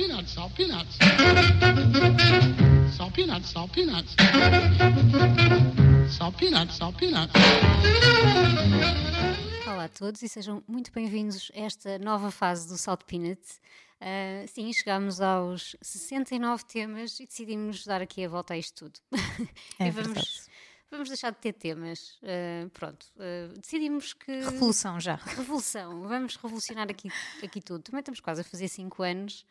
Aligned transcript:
peanuts, 0.00 0.32
salt 0.32 0.54
peanuts. 0.54 0.96
Salt 2.96 3.12
peanuts, 3.12 3.50
salt 3.50 3.70
peanuts. 3.72 4.16
Salt 6.08 6.36
peanuts, 6.38 6.76
salt 6.76 6.96
peanuts. 6.96 7.32
Olá 9.66 9.84
a 9.84 9.88
todos 9.88 10.22
e 10.22 10.28
sejam 10.28 10.64
muito 10.66 10.90
bem-vindos 10.90 11.52
a 11.54 11.60
esta 11.60 11.98
nova 11.98 12.30
fase 12.30 12.66
do 12.66 12.78
Salt 12.78 13.04
Peanuts. 13.04 13.60
Uh, 14.00 14.48
sim, 14.48 14.72
chegámos 14.72 15.20
aos 15.20 15.76
69 15.82 16.64
temas 16.64 17.20
e 17.20 17.26
decidimos 17.26 17.84
dar 17.84 18.00
aqui 18.00 18.24
a 18.24 18.28
volta 18.28 18.54
a 18.54 18.58
isto 18.58 18.86
tudo. 18.86 19.00
É 19.78 19.88
e 19.88 19.90
vamos, 19.90 20.12
verdade. 20.14 20.30
vamos 20.90 21.08
deixar 21.08 21.30
de 21.30 21.38
ter 21.38 21.52
temas. 21.52 22.18
Uh, 22.22 22.70
pronto, 22.70 23.06
uh, 23.16 23.52
decidimos 23.60 24.14
que. 24.14 24.32
Revolução 24.32 24.98
já. 24.98 25.16
Revolução, 25.16 26.00
vamos 26.08 26.36
revolucionar 26.36 26.88
aqui, 26.88 27.10
aqui 27.42 27.60
tudo. 27.60 27.82
Também 27.82 28.00
estamos 28.00 28.20
quase 28.20 28.40
a 28.40 28.44
fazer 28.44 28.68
5 28.68 29.02
anos. 29.02 29.44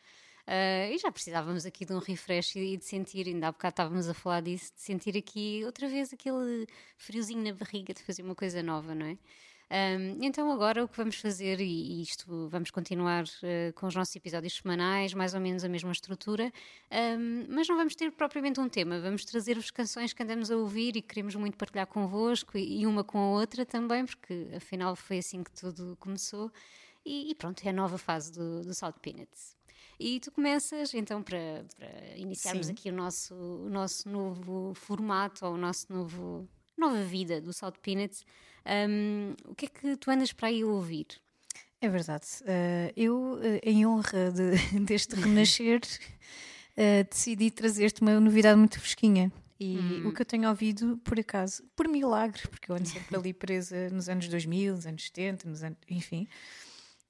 Uh, 0.49 0.93
e 0.93 0.97
já 0.97 1.11
precisávamos 1.11 1.65
aqui 1.65 1.85
de 1.85 1.93
um 1.93 1.99
refresh 1.99 2.55
e 2.55 2.75
de 2.77 2.83
sentir, 2.83 3.27
ainda 3.27 3.47
há 3.47 3.51
bocado 3.51 3.73
estávamos 3.73 4.09
a 4.09 4.13
falar 4.13 4.41
disso, 4.41 4.73
de 4.75 4.81
sentir 4.81 5.15
aqui 5.15 5.61
outra 5.63 5.87
vez 5.87 6.11
aquele 6.11 6.67
friozinho 6.97 7.43
na 7.43 7.53
barriga 7.53 7.93
de 7.93 8.01
fazer 8.01 8.23
uma 8.23 8.35
coisa 8.35 8.63
nova, 8.63 8.95
não 8.95 9.05
é? 9.05 9.17
Um, 9.71 10.17
então 10.23 10.51
agora 10.51 10.83
o 10.83 10.87
que 10.87 10.97
vamos 10.97 11.17
fazer, 11.17 11.61
e 11.61 12.01
isto 12.01 12.47
vamos 12.49 12.71
continuar 12.71 13.25
uh, 13.25 13.71
com 13.75 13.85
os 13.85 13.93
nossos 13.93 14.15
episódios 14.15 14.55
semanais, 14.55 15.13
mais 15.13 15.35
ou 15.35 15.39
menos 15.39 15.63
a 15.63 15.69
mesma 15.69 15.91
estrutura, 15.91 16.51
um, 16.91 17.45
mas 17.47 17.67
não 17.67 17.77
vamos 17.77 17.95
ter 17.95 18.11
propriamente 18.11 18.59
um 18.59 18.67
tema, 18.67 18.99
vamos 18.99 19.23
trazer-vos 19.25 19.69
canções 19.69 20.11
que 20.11 20.23
andamos 20.23 20.49
a 20.49 20.57
ouvir 20.57 20.97
e 20.97 21.01
que 21.03 21.09
queremos 21.09 21.35
muito 21.35 21.55
partilhar 21.55 21.85
convosco 21.85 22.57
e, 22.57 22.81
e 22.81 22.87
uma 22.87 23.03
com 23.03 23.19
a 23.19 23.29
outra 23.39 23.63
também, 23.63 24.05
porque 24.05 24.47
afinal 24.55 24.95
foi 24.95 25.19
assim 25.19 25.43
que 25.43 25.51
tudo 25.51 25.95
começou. 25.99 26.51
E, 27.05 27.29
e 27.31 27.35
pronto, 27.35 27.63
é 27.63 27.69
a 27.69 27.73
nova 27.73 27.97
fase 27.97 28.31
do, 28.31 28.61
do 28.61 28.73
Salt 28.73 28.97
Peanuts. 29.01 29.58
E 29.99 30.19
tu 30.21 30.31
começas, 30.31 30.93
então, 30.93 31.21
para, 31.21 31.65
para 31.75 32.17
iniciarmos 32.17 32.67
Sim. 32.67 32.71
aqui 32.71 32.89
o 32.89 32.93
nosso, 32.93 33.35
o 33.35 33.69
nosso 33.69 34.07
novo 34.07 34.73
formato, 34.73 35.45
ou 35.45 35.55
o 35.55 35.57
nosso 35.57 35.91
novo 35.91 36.47
nova 36.77 37.03
vida 37.03 37.41
do 37.41 37.51
Salt 37.51 37.75
Peanuts, 37.79 38.25
um, 38.89 39.33
o 39.45 39.53
que 39.53 39.65
é 39.65 39.67
que 39.67 39.97
tu 39.97 40.09
andas 40.09 40.31
para 40.31 40.47
aí 40.47 40.63
ouvir? 40.63 41.07
É 41.81 41.89
verdade. 41.89 42.25
Uh, 42.41 42.93
eu, 42.95 43.33
uh, 43.33 43.59
em 43.61 43.85
honra 43.85 44.31
de- 44.31 44.79
deste 44.85 45.15
renascer, 45.15 45.81
uh, 46.77 47.03
decidi 47.11 47.51
trazer-te 47.51 48.01
uma 48.01 48.17
novidade 48.21 48.57
muito 48.57 48.79
fresquinha. 48.79 49.29
E 49.61 50.01
o 50.05 50.13
que 50.13 50.21
eu 50.21 50.25
tenho 50.25 50.47
ouvido, 50.47 50.97
por 51.03 51.19
acaso, 51.19 51.61
por 51.75 51.85
milagre, 51.89 52.47
porque 52.47 52.71
eu 52.71 52.75
ando 52.77 52.87
sempre 52.87 53.17
ali 53.17 53.33
presa 53.33 53.89
nos 53.89 54.07
anos 54.07 54.29
2000, 54.29 54.75
nos 54.75 54.85
anos 54.85 55.03
70, 55.03 55.49
nos 55.49 55.61
anos, 55.61 55.77
enfim. 55.89 56.25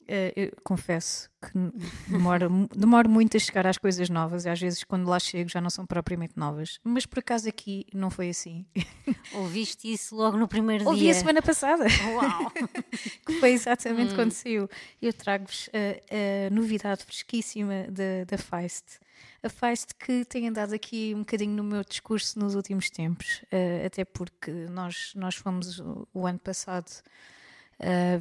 Uh, 0.10 0.34
eu 0.36 0.52
confesso 0.64 1.30
que 1.40 1.56
mu- 1.56 2.68
demoro 2.76 3.08
muito 3.08 3.38
a 3.38 3.40
chegar 3.40 3.68
às 3.68 3.78
coisas 3.78 4.10
novas 4.10 4.46
e 4.46 4.50
às 4.50 4.60
vezes 4.60 4.84
quando 4.84 5.08
lá 5.08 5.20
chego 5.20 5.48
já 5.48 5.62
não 5.62 5.70
são 5.70 5.86
propriamente 5.86 6.34
novas. 6.36 6.80
Mas 6.84 7.06
por 7.06 7.20
acaso 7.20 7.48
aqui 7.48 7.86
não 7.94 8.10
foi 8.10 8.30
assim. 8.30 8.66
Ouviste 9.36 9.92
isso 9.94 10.16
logo 10.16 10.36
no 10.36 10.48
primeiro 10.48 10.86
Ouvi 10.88 11.02
dia? 11.02 11.12
a 11.12 11.14
semana 11.14 11.42
passada. 11.44 11.86
Uau! 12.16 12.52
que 13.24 13.34
foi 13.40 13.52
exatamente 13.52 14.16
quando 14.16 14.32
saiu. 14.32 14.68
Eu 15.00 15.14
trago-vos 15.14 15.70
a, 15.74 16.48
a 16.48 16.50
novidade 16.50 17.04
fresquíssima 17.06 17.86
da, 17.90 18.24
da 18.28 18.38
Feist. 18.38 19.00
A 19.44 19.50
Feist 19.50 19.94
que 19.96 20.26
tem 20.26 20.48
andado 20.48 20.74
aqui 20.74 21.14
um 21.16 21.20
bocadinho 21.20 21.54
no 21.56 21.64
meu 21.64 21.84
discurso 21.84 22.40
nos 22.40 22.56
últimos 22.56 22.90
tempos, 22.90 23.44
eh, 23.52 23.84
até 23.86 24.04
porque 24.04 24.52
nós, 24.72 25.12
nós 25.16 25.36
fomos 25.36 25.80
o, 25.80 26.08
o 26.14 26.26
ano 26.26 26.40
passado 26.40 26.90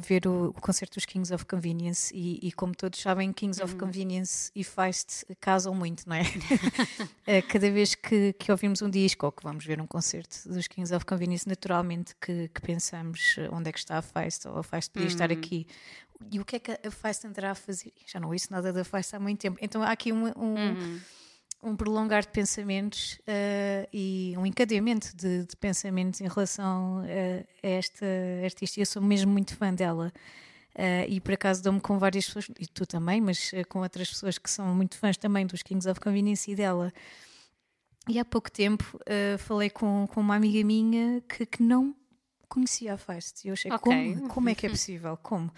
ver 0.01 0.25
o, 0.25 0.49
o 0.49 0.53
concerto 0.53 0.95
dos 0.95 1.05
Kings 1.05 1.33
of 1.33 1.45
Convenience 1.45 2.15
e, 2.15 2.39
e 2.47 2.51
como 2.51 2.73
todos 2.73 2.99
sabem, 2.99 3.33
Kings 3.33 3.61
of 3.61 3.75
Convenience 3.75 4.51
e 4.55 4.63
Feist 4.63 5.25
casam 5.39 5.75
muito, 5.75 6.07
não 6.07 6.15
é? 6.15 6.23
Cada 7.49 7.69
vez 7.69 7.95
que, 7.95 8.33
que 8.33 8.51
ouvimos 8.51 8.81
um 8.81 8.89
disco 8.89 9.25
ou 9.25 9.31
que 9.31 9.43
vamos 9.43 9.65
ver 9.65 9.81
um 9.81 9.87
concerto 9.87 10.47
dos 10.47 10.67
Kings 10.67 10.93
of 10.95 11.05
Convenience, 11.05 11.47
naturalmente 11.47 12.15
que, 12.21 12.47
que 12.49 12.61
pensamos 12.61 13.35
onde 13.51 13.69
é 13.69 13.71
que 13.71 13.79
está 13.79 13.97
a 13.97 14.01
Feist 14.01 14.47
ou 14.47 14.57
a 14.57 14.63
Feist 14.63 14.91
podia 14.91 15.07
estar 15.07 15.31
aqui. 15.31 15.67
E 16.31 16.39
o 16.39 16.45
que 16.45 16.57
é 16.57 16.59
que 16.59 16.71
a 16.71 16.91
Feist 16.91 17.25
andará 17.25 17.51
a 17.51 17.55
fazer? 17.55 17.93
Já 18.05 18.19
não 18.19 18.29
ouço 18.29 18.47
nada 18.51 18.73
da 18.73 18.83
Feist 18.83 19.15
há 19.15 19.19
muito 19.19 19.39
tempo. 19.39 19.57
Então 19.61 19.81
há 19.81 19.91
aqui 19.91 20.11
um, 20.11 20.27
um, 20.27 20.99
um 21.61 21.75
prolongar 21.75 22.21
de 22.21 22.29
pensamentos 22.29 23.19
eh, 23.27 23.87
e 23.91 24.33
um 24.37 24.45
encadeamento 24.45 25.15
de, 25.15 25.45
de 25.45 25.55
pensamentos 25.57 26.21
em 26.21 26.27
relação 26.27 27.03
eh, 27.05 27.45
a 27.61 27.67
esta 27.67 28.05
artista. 28.43 28.79
Eu 28.79 28.85
sou 28.85 29.01
mesmo 29.01 29.31
muito 29.31 29.55
fã 29.55 29.73
dela. 29.73 30.11
Eh, 30.73 31.07
e 31.09 31.19
por 31.19 31.33
acaso 31.33 31.61
dou-me 31.61 31.81
com 31.81 31.99
várias 31.99 32.25
pessoas, 32.25 32.49
e 32.59 32.65
tu 32.65 32.85
também, 32.85 33.19
mas 33.19 33.51
com 33.67 33.79
outras 33.79 34.09
pessoas 34.09 34.37
que 34.37 34.49
são 34.49 34.73
muito 34.73 34.97
fãs 34.97 35.17
também 35.17 35.45
dos 35.45 35.61
Kings 35.61 35.89
of 35.89 35.99
Convenience 35.99 36.49
e 36.49 36.55
dela. 36.55 36.93
E 38.07 38.17
há 38.17 38.25
pouco 38.25 38.49
tempo 38.49 38.99
falei 39.37 39.69
com, 39.69 40.07
com 40.07 40.21
uma 40.21 40.35
amiga 40.35 40.63
minha 40.65 41.21
que, 41.21 41.45
que 41.45 41.61
não 41.61 41.93
conhecia 42.47 42.95
a 42.95 42.97
Feist. 42.97 43.45
E 43.45 43.49
eu 43.49 43.53
achei, 43.53 43.71
Ok. 43.71 43.81
como, 43.81 44.27
como 44.29 44.49
é 44.49 44.55
que 44.55 44.65
é 44.65 44.69
possível? 44.69 45.15
Como? 45.17 45.51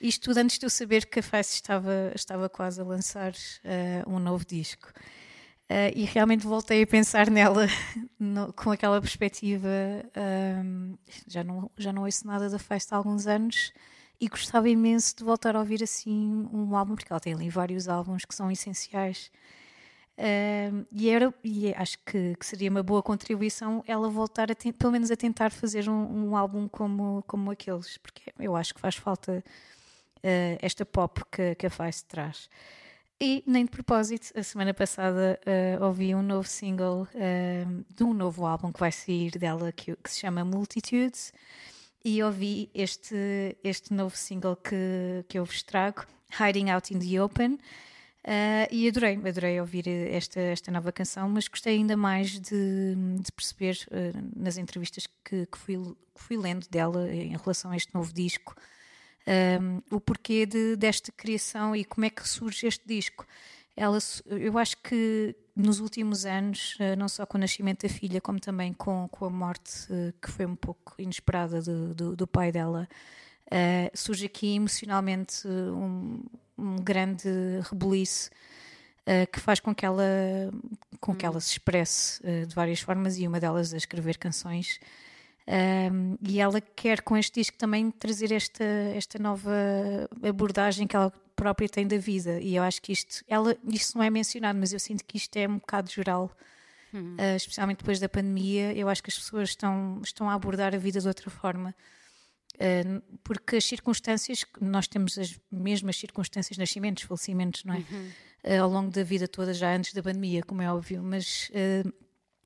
Isto 0.00 0.24
tudo 0.24 0.38
antes 0.38 0.58
de 0.58 0.66
eu 0.66 0.70
saber 0.70 1.06
que 1.06 1.20
a 1.20 1.22
Feist 1.22 1.54
estava, 1.54 2.12
estava 2.14 2.48
quase 2.48 2.80
a 2.80 2.84
lançar 2.84 3.32
eh, 3.62 4.02
um 4.06 4.18
novo 4.18 4.44
disco. 4.44 4.92
Eh, 5.74 5.92
e 5.96 6.04
realmente 6.04 6.46
voltei 6.46 6.82
a 6.82 6.86
pensar 6.86 7.30
nela 7.30 7.66
no- 8.20 8.52
com 8.52 8.70
aquela 8.70 9.00
perspectiva. 9.00 9.68
ahm, 10.14 10.94
já, 11.26 11.42
não, 11.42 11.70
já 11.78 11.92
não 11.92 12.02
ouço 12.04 12.26
nada 12.26 12.50
da 12.50 12.58
Feist 12.58 12.92
há 12.92 12.96
alguns 12.96 13.26
anos 13.26 13.72
e 14.20 14.28
gostava 14.28 14.68
imenso 14.68 15.16
de 15.16 15.24
voltar 15.24 15.56
a 15.56 15.60
ouvir 15.60 15.82
assim 15.82 16.46
um 16.52 16.76
álbum, 16.76 16.94
porque 16.94 17.10
ela 17.12 17.20
tem 17.20 17.32
ali 17.34 17.48
vários 17.48 17.88
álbuns 17.88 18.24
que 18.24 18.34
são 18.34 18.50
essenciais. 18.50 19.30
Ahm, 20.18 20.84
e, 20.92 21.08
era, 21.10 21.32
e 21.44 21.72
acho 21.74 21.98
que, 22.04 22.36
que 22.36 22.46
seria 22.46 22.70
uma 22.70 22.82
boa 22.82 23.02
contribuição 23.02 23.82
ela 23.86 24.08
voltar 24.10 24.50
a 24.52 24.56
pelo 24.74 24.92
menos 24.92 25.10
a 25.10 25.16
tentar 25.16 25.50
fazer 25.52 25.88
um, 25.88 26.28
um 26.30 26.36
álbum 26.36 26.68
como, 26.68 27.24
como 27.26 27.50
aqueles, 27.50 27.98
porque 27.98 28.32
eu 28.38 28.54
acho 28.56 28.74
que 28.74 28.80
faz 28.80 28.96
falta 28.96 29.42
eh, 30.22 30.58
esta 30.62 30.84
pop 30.86 31.22
que, 31.32 31.54
que 31.56 31.66
a 31.66 31.70
Feist 31.70 32.06
traz. 32.08 32.48
E 33.24 33.44
nem 33.46 33.64
de 33.64 33.70
propósito, 33.70 34.36
a 34.36 34.42
semana 34.42 34.74
passada 34.74 35.38
eh, 35.46 35.78
ouvi 35.80 36.12
um 36.12 36.22
novo 36.22 36.48
single 36.48 37.06
eh, 37.14 37.64
de 37.94 38.02
um 38.02 38.12
novo 38.12 38.44
álbum 38.44 38.72
que 38.72 38.80
vai 38.80 38.90
sair 38.90 39.38
dela 39.38 39.70
que, 39.70 39.94
que 39.94 40.10
se 40.10 40.18
chama 40.18 40.44
Multitudes 40.44 41.32
e 42.04 42.20
ouvi 42.20 42.68
este, 42.74 43.56
este 43.62 43.94
novo 43.94 44.16
single 44.16 44.56
que, 44.56 45.24
que 45.28 45.38
eu 45.38 45.44
vos 45.44 45.62
trago, 45.62 46.04
Hiding 46.32 46.70
Out 46.70 46.92
in 46.92 46.98
the 46.98 47.22
Open. 47.22 47.60
eh, 48.24 48.68
e 48.72 48.88
adorei, 48.88 49.14
adorei 49.14 49.60
ouvir 49.60 49.86
esta, 49.86 50.40
esta 50.40 50.72
nova 50.72 50.90
canção, 50.90 51.28
mas 51.28 51.46
gostei 51.46 51.76
ainda 51.76 51.96
mais 51.96 52.40
de, 52.40 52.96
de 53.20 53.30
perceber 53.30 53.78
eh, 53.92 54.14
nas 54.34 54.56
entrevistas 54.56 55.06
que, 55.24 55.46
que 55.46 55.58
fui, 55.58 55.76
que 55.76 56.20
fui 56.20 56.36
lendo 56.36 56.66
dela 56.68 57.08
em 57.08 57.36
relação 57.36 57.70
a 57.70 57.76
este 57.76 57.94
novo 57.94 58.12
disco 58.12 58.56
um, 59.60 59.80
o 59.96 60.00
porquê 60.00 60.46
de- 60.46 60.76
desta 60.76 61.12
criação 61.12 61.74
e 61.76 61.84
como 61.84 62.04
é 62.04 62.10
que 62.10 62.28
surge 62.28 62.66
este 62.66 62.86
disco. 62.86 63.26
Ela, 63.76 63.98
eu 64.26 64.58
acho 64.58 64.76
que 64.78 65.34
nos 65.56 65.80
últimos 65.80 66.24
anos, 66.26 66.76
eh, 66.80 66.96
não 66.96 67.08
só 67.08 67.24
com 67.26 67.38
o 67.38 67.40
nascimento 67.40 67.86
da 67.86 67.88
filha, 67.92 68.20
como 68.20 68.38
também 68.40 68.72
com, 68.72 69.08
com 69.08 69.24
a 69.26 69.30
morte, 69.30 69.86
eh, 69.90 70.12
que 70.20 70.30
foi 70.30 70.46
um 70.46 70.56
pouco 70.56 70.94
inesperada 70.98 71.60
do, 71.62 71.94
do, 71.94 72.16
do 72.16 72.26
pai 72.26 72.52
dela, 72.52 72.88
eh, 73.50 73.90
surge 73.94 74.26
aqui 74.26 74.54
emocionalmente 74.56 75.46
um, 75.46 76.22
um 76.58 76.76
grande 76.76 77.28
rebuliço 77.70 78.30
eh, 79.06 79.26
que 79.26 79.40
faz 79.40 79.60
com 79.60 79.74
que 79.74 79.84
ela, 79.84 80.04
com 81.00 81.14
que 81.14 81.26
ela 81.26 81.40
se 81.40 81.52
expresse 81.52 82.20
eh, 82.24 82.44
de 82.46 82.54
várias 82.54 82.80
formas 82.80 83.18
e 83.18 83.26
uma 83.26 83.40
delas 83.40 83.74
a 83.74 83.76
escrever 83.76 84.16
canções. 84.18 84.78
Um, 85.46 86.16
e 86.20 86.40
ela 86.40 86.60
quer 86.60 87.02
com 87.02 87.16
este 87.16 87.40
disco 87.40 87.56
também 87.58 87.90
trazer 87.90 88.30
esta, 88.32 88.64
esta 88.94 89.18
nova 89.18 89.50
abordagem 90.22 90.86
que 90.86 90.94
ela 90.94 91.12
própria 91.34 91.68
tem 91.68 91.86
da 91.86 91.98
vida. 91.98 92.40
E 92.40 92.54
eu 92.54 92.62
acho 92.62 92.80
que 92.80 92.92
isto, 92.92 93.24
ela, 93.26 93.56
isto 93.68 93.96
não 93.96 94.04
é 94.04 94.10
mencionado, 94.10 94.58
mas 94.58 94.72
eu 94.72 94.78
sinto 94.78 95.04
que 95.04 95.16
isto 95.16 95.36
é 95.36 95.48
um 95.48 95.58
bocado 95.58 95.90
geral, 95.90 96.30
uh, 96.94 97.36
especialmente 97.36 97.78
depois 97.78 97.98
da 97.98 98.08
pandemia. 98.08 98.72
Eu 98.74 98.88
acho 98.88 99.02
que 99.02 99.10
as 99.10 99.18
pessoas 99.18 99.50
estão, 99.50 100.00
estão 100.02 100.30
a 100.30 100.34
abordar 100.34 100.74
a 100.74 100.78
vida 100.78 101.00
de 101.00 101.08
outra 101.08 101.30
forma. 101.30 101.74
Uh, 102.54 103.02
porque 103.24 103.56
as 103.56 103.64
circunstâncias, 103.64 104.44
nós 104.60 104.86
temos 104.86 105.18
as 105.18 105.40
mesmas 105.50 105.96
circunstâncias, 105.96 106.56
nascimentos, 106.56 107.02
falecimentos, 107.02 107.64
não 107.64 107.74
é? 107.74 107.78
Uh, 107.78 108.62
ao 108.62 108.68
longo 108.68 108.90
da 108.90 109.02
vida 109.02 109.26
toda, 109.26 109.52
já 109.52 109.74
antes 109.74 109.92
da 109.92 110.02
pandemia, 110.02 110.42
como 110.42 110.62
é 110.62 110.72
óbvio, 110.72 111.02
mas 111.02 111.50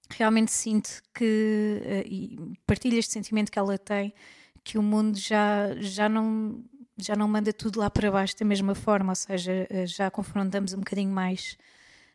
realmente 0.09 0.53
sinto 0.53 1.03
que, 1.15 1.81
eh, 1.85 2.05
e 2.07 2.39
partilho 2.67 2.99
este 2.99 3.13
sentimento 3.13 3.51
que 3.51 3.59
ela 3.59 3.79
tem, 3.79 4.15
que 4.63 4.79
o 4.79 4.83
mundo 4.83 5.19
já, 5.19 5.75
já, 5.79 6.09
não, 6.09 6.65
já 6.97 7.15
não 7.15 7.29
manda 7.29 7.53
tudo 7.53 7.81
lá 7.81 7.91
para 7.91 8.11
baixo 8.11 8.37
da 8.39 8.45
mesma 8.45 8.75
forma, 8.75 9.13
ou 9.13 9.17
seja, 9.17 9.67
eh, 9.71 9.87
já 9.87 10.11
confrontamos 10.11 10.73
um 10.73 10.79
bocadinho 10.79 11.11
mais 11.11 11.57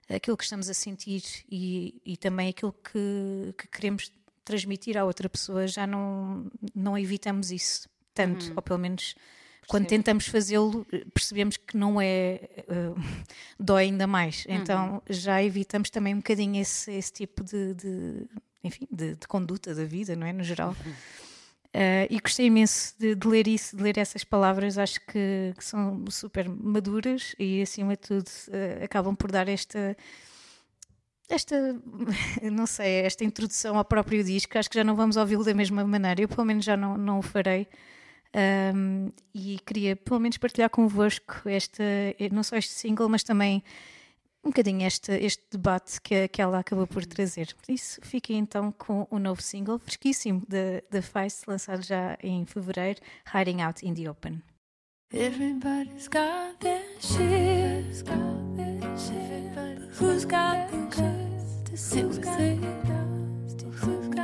aquilo 0.10 0.36
que 0.36 0.44
estamos 0.44 0.70
a 0.70 0.74
sentir 0.74 1.24
e, 1.50 2.02
e 2.06 2.18
também 2.18 2.50
aquilo 2.50 2.74
que, 2.74 3.54
que 3.58 3.68
queremos 3.68 4.12
transmitir 4.44 4.98
à 4.98 5.06
outra 5.06 5.30
pessoa, 5.30 5.68
já 5.68 5.88
não, 5.88 6.52
não 6.76 6.98
evitamos 6.98 7.52
isso 7.52 7.90
tanto, 8.14 8.52
ou 8.56 8.62
pelo 8.62 8.80
menos 8.80 9.16
quando 9.68 9.88
tentamos 9.88 10.28
fazê-lo, 10.28 10.86
percebemos 11.14 11.58
que 11.58 11.78
não 11.78 12.00
é. 12.02 12.42
Uh, 12.68 13.02
dói 13.60 13.86
ainda 13.86 14.08
mais. 14.08 14.46
Uhum. 14.46 14.56
Então 14.56 15.04
já 15.10 15.42
evitamos 15.44 15.90
também 15.90 16.14
um 16.14 16.18
bocadinho 16.18 16.62
esse, 16.62 16.92
esse 16.92 17.14
tipo 17.14 17.44
de, 17.44 17.74
de 17.76 18.28
enfim, 18.64 18.88
de, 18.92 19.16
de, 19.16 19.28
conduta 19.28 19.74
da 19.74 19.86
vida, 19.86 20.16
não 20.16 20.28
é? 20.28 20.34
No 20.34 20.44
geral. 20.44 20.76
Uh, 21.74 22.04
e 22.10 22.20
gostei 22.20 22.48
imenso 22.48 22.94
de, 23.00 23.16
de, 23.16 23.28
ler 23.28 23.48
isso, 23.48 23.78
de 23.78 23.82
ler 23.82 23.98
essas 23.98 24.26
palavras, 24.26 24.78
acho 24.78 25.00
que, 25.02 25.54
que 25.58 25.64
são 25.64 26.04
super 26.10 26.50
maduras 26.50 27.34
e, 27.40 27.62
acima 27.62 27.94
de 27.94 28.02
tudo, 28.02 28.28
uh, 28.28 28.84
acabam 28.84 29.16
por 29.16 29.32
dar 29.32 29.48
esta 29.48 29.96
esta, 31.30 31.56
não 32.52 32.68
sei, 32.68 33.06
esta 33.06 33.24
introdução 33.24 33.78
ao 33.78 33.86
próprio 33.86 34.22
disco, 34.22 34.58
acho 34.58 34.70
que 34.70 34.76
já 34.76 34.84
não 34.84 34.98
vamos 34.98 35.16
ouvi-lo 35.16 35.46
da 35.46 35.54
mesma 35.54 35.82
maneira, 35.86 36.22
eu 36.22 36.28
pelo 36.28 36.44
menos 36.44 36.66
já 36.66 36.76
não, 36.76 36.98
não 36.98 37.20
o 37.20 37.22
farei. 37.22 37.68
Um, 38.34 39.12
e 39.36 39.60
queria 39.66 39.96
pelo 39.96 40.20
menos 40.20 40.38
partilhar 40.38 40.70
convosco 40.70 41.50
esta, 41.50 41.84
não 42.32 42.44
só 42.44 42.56
este 42.56 42.72
single, 42.72 43.10
mas 43.10 43.24
também 43.24 43.62
um 44.44 44.50
bocadinho 44.50 44.86
este, 44.88 45.12
este 45.12 45.44
debate 45.52 46.02
que, 46.02 46.28
que 46.28 46.42
ela 46.42 46.60
acabou 46.60 46.88
por 46.88 47.06
trazer. 47.06 47.54
Por 47.56 47.72
isso, 47.72 48.00
fiquem 48.02 48.40
então 48.40 48.72
com 48.72 49.08
o 49.12 49.20
novo 49.20 49.42
single 49.42 49.80
fresquíssimo 49.80 50.44
da 50.90 51.02
Feist, 51.02 51.44
lançado 51.48 51.84
já 51.84 52.18
em 52.24 52.46
fevereiro, 52.46 53.00
Hiding 53.34 53.62
Out 53.62 53.86
in 53.86 53.94
the 53.94 54.10
Open. 54.10 54.42
Everybody's 55.14 56.08
got 56.08 56.58
their 56.62 56.82
shit, 57.02 58.04
got 58.06 58.56
their 58.56 58.98
shit, 58.98 59.92
who's 60.00 60.24
got 60.24 60.72
the 60.72 60.78
guts 60.88 61.70
to 61.70 61.78
sit 61.78 62.06
with 62.06 62.26
it? 62.40 62.60
Who's 63.84 64.08
got 64.08 64.21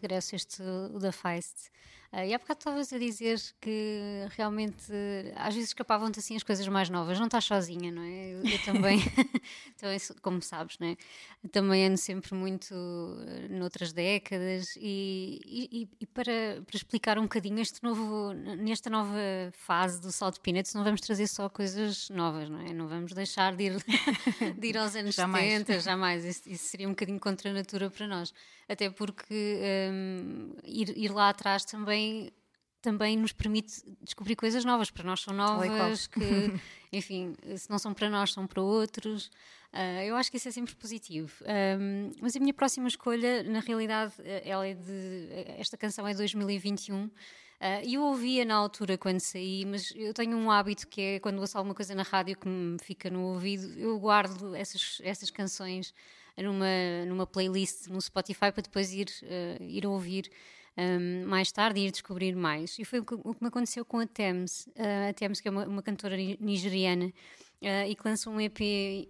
regresso 0.00 0.34
este 0.34 0.62
da 0.98 1.12
Feist. 1.12 1.70
Ah, 2.18 2.24
e 2.24 2.32
há 2.32 2.38
bocado 2.38 2.60
estavas 2.60 2.92
a 2.94 2.98
dizer 2.98 3.38
que 3.60 4.00
realmente 4.30 4.90
às 5.36 5.52
vezes 5.54 5.68
escapavam-te 5.68 6.18
assim 6.18 6.34
as 6.34 6.42
coisas 6.42 6.66
mais 6.66 6.88
novas. 6.88 7.18
Não 7.18 7.26
estás 7.26 7.44
sozinha, 7.44 7.92
não 7.92 8.00
é? 8.02 8.32
Eu, 8.32 8.42
eu 8.46 8.58
também, 8.64 8.98
também, 9.76 9.98
sou- 9.98 10.16
como 10.22 10.40
sabes, 10.40 10.78
não 10.78 10.88
é? 10.88 10.96
Também 11.52 11.84
ando 11.86 11.98
sempre 11.98 12.34
muito 12.34 12.72
eh, 12.74 13.48
noutras 13.50 13.92
décadas 13.92 14.74
e, 14.76 15.40
e- 15.44 15.88
e- 16.00 16.06
para, 16.06 16.62
para 16.66 16.76
explicar 16.76 17.18
um 17.18 17.24
bocadinho 17.24 17.60
este 17.60 17.82
novo, 17.84 18.32
nesta 18.32 18.88
nova 18.88 19.18
fase 19.52 20.00
do 20.00 20.10
Salt 20.10 20.38
Peanuts, 20.40 20.72
não 20.72 20.82
vamos 20.84 21.02
trazer 21.02 21.26
só 21.26 21.50
coisas 21.50 22.08
novas, 22.08 22.48
não 22.48 22.60
é? 22.60 22.72
Não 22.72 22.88
vamos 22.88 23.12
deixar 23.12 23.54
de 23.54 23.64
ir, 23.64 23.76
de 24.58 24.66
ir 24.66 24.78
aos 24.78 24.96
anos 24.96 25.14
Jamais. 25.14 25.52
70, 25.52 25.80
jamais. 25.80 26.24
Isso, 26.24 26.48
isso 26.48 26.64
seria 26.64 26.86
um 26.88 26.92
bocadinho 26.92 27.20
contra 27.20 27.50
a 27.50 27.52
natura 27.52 27.90
para 27.90 28.06
nós. 28.06 28.32
Até 28.68 28.90
porque 28.90 29.60
hum, 29.92 30.52
ir, 30.64 30.96
ir 30.96 31.12
lá 31.12 31.28
atrás 31.28 31.64
também 31.64 32.05
também 32.82 33.16
nos 33.16 33.32
permite 33.32 33.82
descobrir 34.02 34.36
coisas 34.36 34.64
novas. 34.64 34.90
Para 34.90 35.04
nós 35.04 35.20
são 35.20 35.34
novas, 35.34 36.06
que, 36.06 36.20
enfim, 36.92 37.34
se 37.56 37.68
não 37.68 37.78
são 37.78 37.92
para 37.92 38.08
nós, 38.08 38.32
são 38.32 38.46
para 38.46 38.62
outros. 38.62 39.30
Ah, 39.72 40.04
eu 40.04 40.14
acho 40.16 40.30
que 40.30 40.36
isso 40.36 40.48
é 40.48 40.52
sempre 40.52 40.74
positivo. 40.74 41.32
Ahm, 41.44 42.12
mas 42.20 42.36
a 42.36 42.40
minha 42.40 42.54
próxima 42.54 42.86
escolha, 42.88 43.42
na 43.42 43.60
realidade, 43.60 44.14
eh, 44.20 44.42
ela 44.44 44.66
é 44.66 44.74
de. 44.74 45.28
Esta 45.58 45.76
canção 45.76 46.06
é 46.06 46.12
de 46.12 46.18
2021. 46.18 47.10
Ah, 47.60 47.82
E 47.82 47.94
eu 47.94 48.02
ouvia 48.02 48.44
na 48.44 48.54
altura 48.54 48.96
quando 48.96 49.20
saí, 49.20 49.64
mas 49.64 49.92
eu 49.96 50.14
tenho 50.14 50.36
um 50.36 50.50
hábito 50.50 50.86
que 50.86 51.00
é 51.00 51.20
quando 51.20 51.40
ouço 51.40 51.58
alguma 51.58 51.74
coisa 51.74 51.94
na 51.94 52.02
rádio 52.02 52.36
que 52.36 52.48
me 52.48 52.78
fica 52.78 53.10
no 53.10 53.20
ouvido, 53.32 53.66
eu 53.78 53.98
guardo 53.98 54.54
essas, 54.54 55.00
essas 55.02 55.30
canções 55.30 55.92
numa, 56.36 57.04
numa 57.06 57.26
playlist 57.26 57.88
no 57.88 58.00
Spotify 58.00 58.52
para 58.52 58.62
depois 58.62 58.92
ir, 58.92 59.08
uh, 59.22 59.62
ir 59.62 59.86
ouvir 59.86 60.30
um, 60.76 61.26
mais 61.26 61.50
tarde 61.50 61.80
e 61.80 61.86
ir 61.86 61.90
descobrir 61.90 62.34
mais. 62.36 62.78
E 62.78 62.84
foi 62.84 63.00
o 63.00 63.04
que, 63.04 63.14
o 63.14 63.34
que 63.34 63.42
me 63.42 63.48
aconteceu 63.48 63.84
com 63.84 63.98
a 63.98 64.06
Thames, 64.06 64.66
uh, 64.68 65.10
a 65.10 65.12
Thames 65.12 65.40
que 65.40 65.48
é 65.48 65.50
uma, 65.50 65.66
uma 65.66 65.82
cantora 65.82 66.16
nigeriana 66.16 67.06
uh, 67.06 67.88
e 67.88 67.94
que 67.94 68.06
lançou 68.06 68.32
um 68.32 68.40
EP 68.40 68.60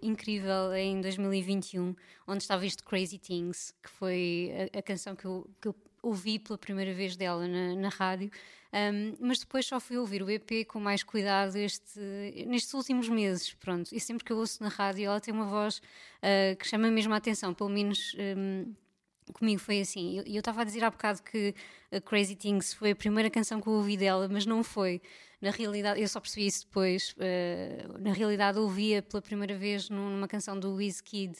incrível 0.01 0.73
em 0.73 1.01
2021, 1.01 1.95
onde 2.27 2.43
estava 2.43 2.65
este 2.65 2.83
Crazy 2.83 3.17
Things, 3.19 3.73
que 3.83 3.89
foi 3.89 4.51
a, 4.73 4.79
a 4.79 4.81
canção 4.81 5.15
que 5.15 5.25
eu, 5.25 5.49
que 5.61 5.67
eu 5.67 5.75
ouvi 6.01 6.39
pela 6.39 6.57
primeira 6.57 6.93
vez 6.93 7.15
dela 7.15 7.47
na, 7.47 7.75
na 7.75 7.89
rádio, 7.89 8.31
um, 8.73 9.15
mas 9.19 9.39
depois 9.39 9.65
só 9.65 9.79
fui 9.79 9.97
ouvir 9.97 10.21
o 10.21 10.29
EP 10.29 10.65
com 10.67 10.79
mais 10.79 11.03
cuidado 11.03 11.55
este, 11.55 11.99
nestes 12.47 12.73
últimos 12.73 13.07
meses, 13.09 13.53
pronto. 13.53 13.93
E 13.93 13.99
sempre 13.99 14.23
que 14.23 14.31
eu 14.31 14.37
ouço 14.37 14.61
na 14.61 14.69
rádio, 14.69 15.05
ela 15.05 15.19
tem 15.19 15.33
uma 15.33 15.45
voz 15.45 15.77
uh, 15.77 16.55
que 16.57 16.67
chama 16.67 16.91
mesmo 16.91 17.13
a 17.13 17.17
atenção, 17.17 17.53
pelo 17.53 17.69
menos. 17.69 18.15
Um, 18.37 18.73
comigo 19.33 19.59
foi 19.59 19.81
assim. 19.81 20.21
E 20.25 20.35
eu 20.35 20.39
estava 20.39 20.61
a 20.61 20.63
dizer 20.63 20.83
há 20.83 20.89
bocado 20.89 21.21
que 21.23 21.53
Crazy 22.05 22.35
Things 22.35 22.73
foi 22.73 22.91
a 22.91 22.95
primeira 22.95 23.29
canção 23.29 23.61
que 23.61 23.67
eu 23.67 23.73
ouvi 23.73 23.97
dela, 23.97 24.27
mas 24.29 24.45
não 24.45 24.63
foi. 24.63 25.01
Na 25.39 25.51
realidade, 25.51 26.01
eu 26.01 26.07
só 26.07 26.19
percebi 26.19 26.47
isso 26.47 26.65
depois. 26.65 27.11
Uh, 27.11 27.97
na 27.99 28.11
realidade, 28.11 28.57
ouvia 28.57 29.01
pela 29.03 29.21
primeira 29.21 29.55
vez 29.55 29.89
numa 29.89 30.27
canção 30.27 30.59
do 30.59 30.73
Wizkid, 30.75 31.37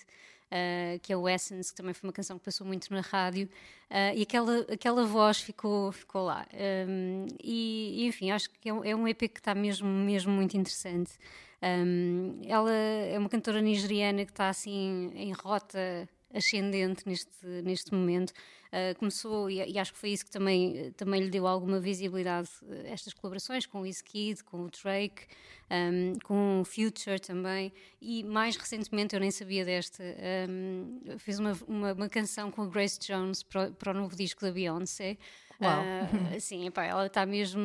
uh, 0.51 0.99
que 1.01 1.11
é 1.11 1.17
o 1.17 1.27
Essence, 1.27 1.71
que 1.71 1.77
também 1.77 1.93
foi 1.93 2.07
uma 2.07 2.13
canção 2.13 2.37
que 2.37 2.45
passou 2.45 2.65
muito 2.65 2.93
na 2.93 3.01
rádio, 3.01 3.49
uh, 3.89 4.15
e 4.15 4.21
aquela, 4.21 4.59
aquela 4.71 5.03
voz 5.03 5.41
ficou, 5.41 5.91
ficou 5.91 6.25
lá. 6.25 6.45
Um, 6.87 7.25
e, 7.43 8.05
enfim, 8.05 8.29
acho 8.29 8.49
que 8.51 8.69
é 8.69 8.73
um, 8.73 8.83
é 8.83 8.95
um 8.95 9.07
EP 9.07 9.19
que 9.19 9.39
está 9.39 9.55
mesmo, 9.55 9.87
mesmo 9.87 10.31
muito 10.31 10.55
interessante. 10.55 11.13
Um, 11.61 12.39
ela 12.45 12.71
é 12.71 13.17
uma 13.17 13.29
cantora 13.29 13.61
nigeriana 13.61 14.25
que 14.25 14.31
está 14.31 14.47
assim 14.47 15.11
em 15.15 15.31
rota 15.31 16.07
ascendente 16.33 17.07
neste, 17.07 17.45
neste 17.63 17.93
momento. 17.93 18.31
Uh, 18.67 18.97
começou, 18.99 19.49
e, 19.49 19.63
e, 19.63 19.79
acho 19.79 19.93
que 19.93 19.99
foi 19.99 20.09
isso 20.09 20.25
que 20.25 20.31
também, 20.31 20.91
também 20.97 21.21
lhe 21.21 21.29
deu 21.29 21.47
alguma 21.47 21.79
visibilidade, 21.79 22.49
uh, 22.63 22.85
estas 22.85 23.13
colaborações 23.13 23.65
com 23.65 23.79
o 23.79 23.81
Wizkid, 23.83 24.43
com 24.43 24.65
o 24.65 24.69
Drake, 24.69 25.25
um, 25.71 26.19
com 26.23 26.61
o 26.61 26.65
Future 26.65 27.17
também, 27.17 27.71
e 28.01 28.25
mais 28.25 28.57
recentemente, 28.57 29.15
eu 29.15 29.21
nem 29.21 29.31
sabia 29.31 29.63
desta, 29.63 30.03
um, 30.49 30.99
fez 31.17 31.39
uma, 31.39 31.57
uma, 31.65 31.93
uma, 31.93 32.09
canção 32.09 32.51
com 32.51 32.63
a 32.63 32.67
Grace 32.67 32.99
Jones 32.99 33.41
para, 33.41 33.71
para 33.71 33.91
o 33.91 33.93
novo 33.93 34.15
disco 34.17 34.41
da 34.41 34.51
Beyoncé. 34.51 35.17
Uau. 35.61 35.81
Uh, 35.81 36.39
sim, 36.39 36.67
epá, 36.67 36.83
ela 36.83 37.07
está 37.07 37.25
mesmo 37.25 37.59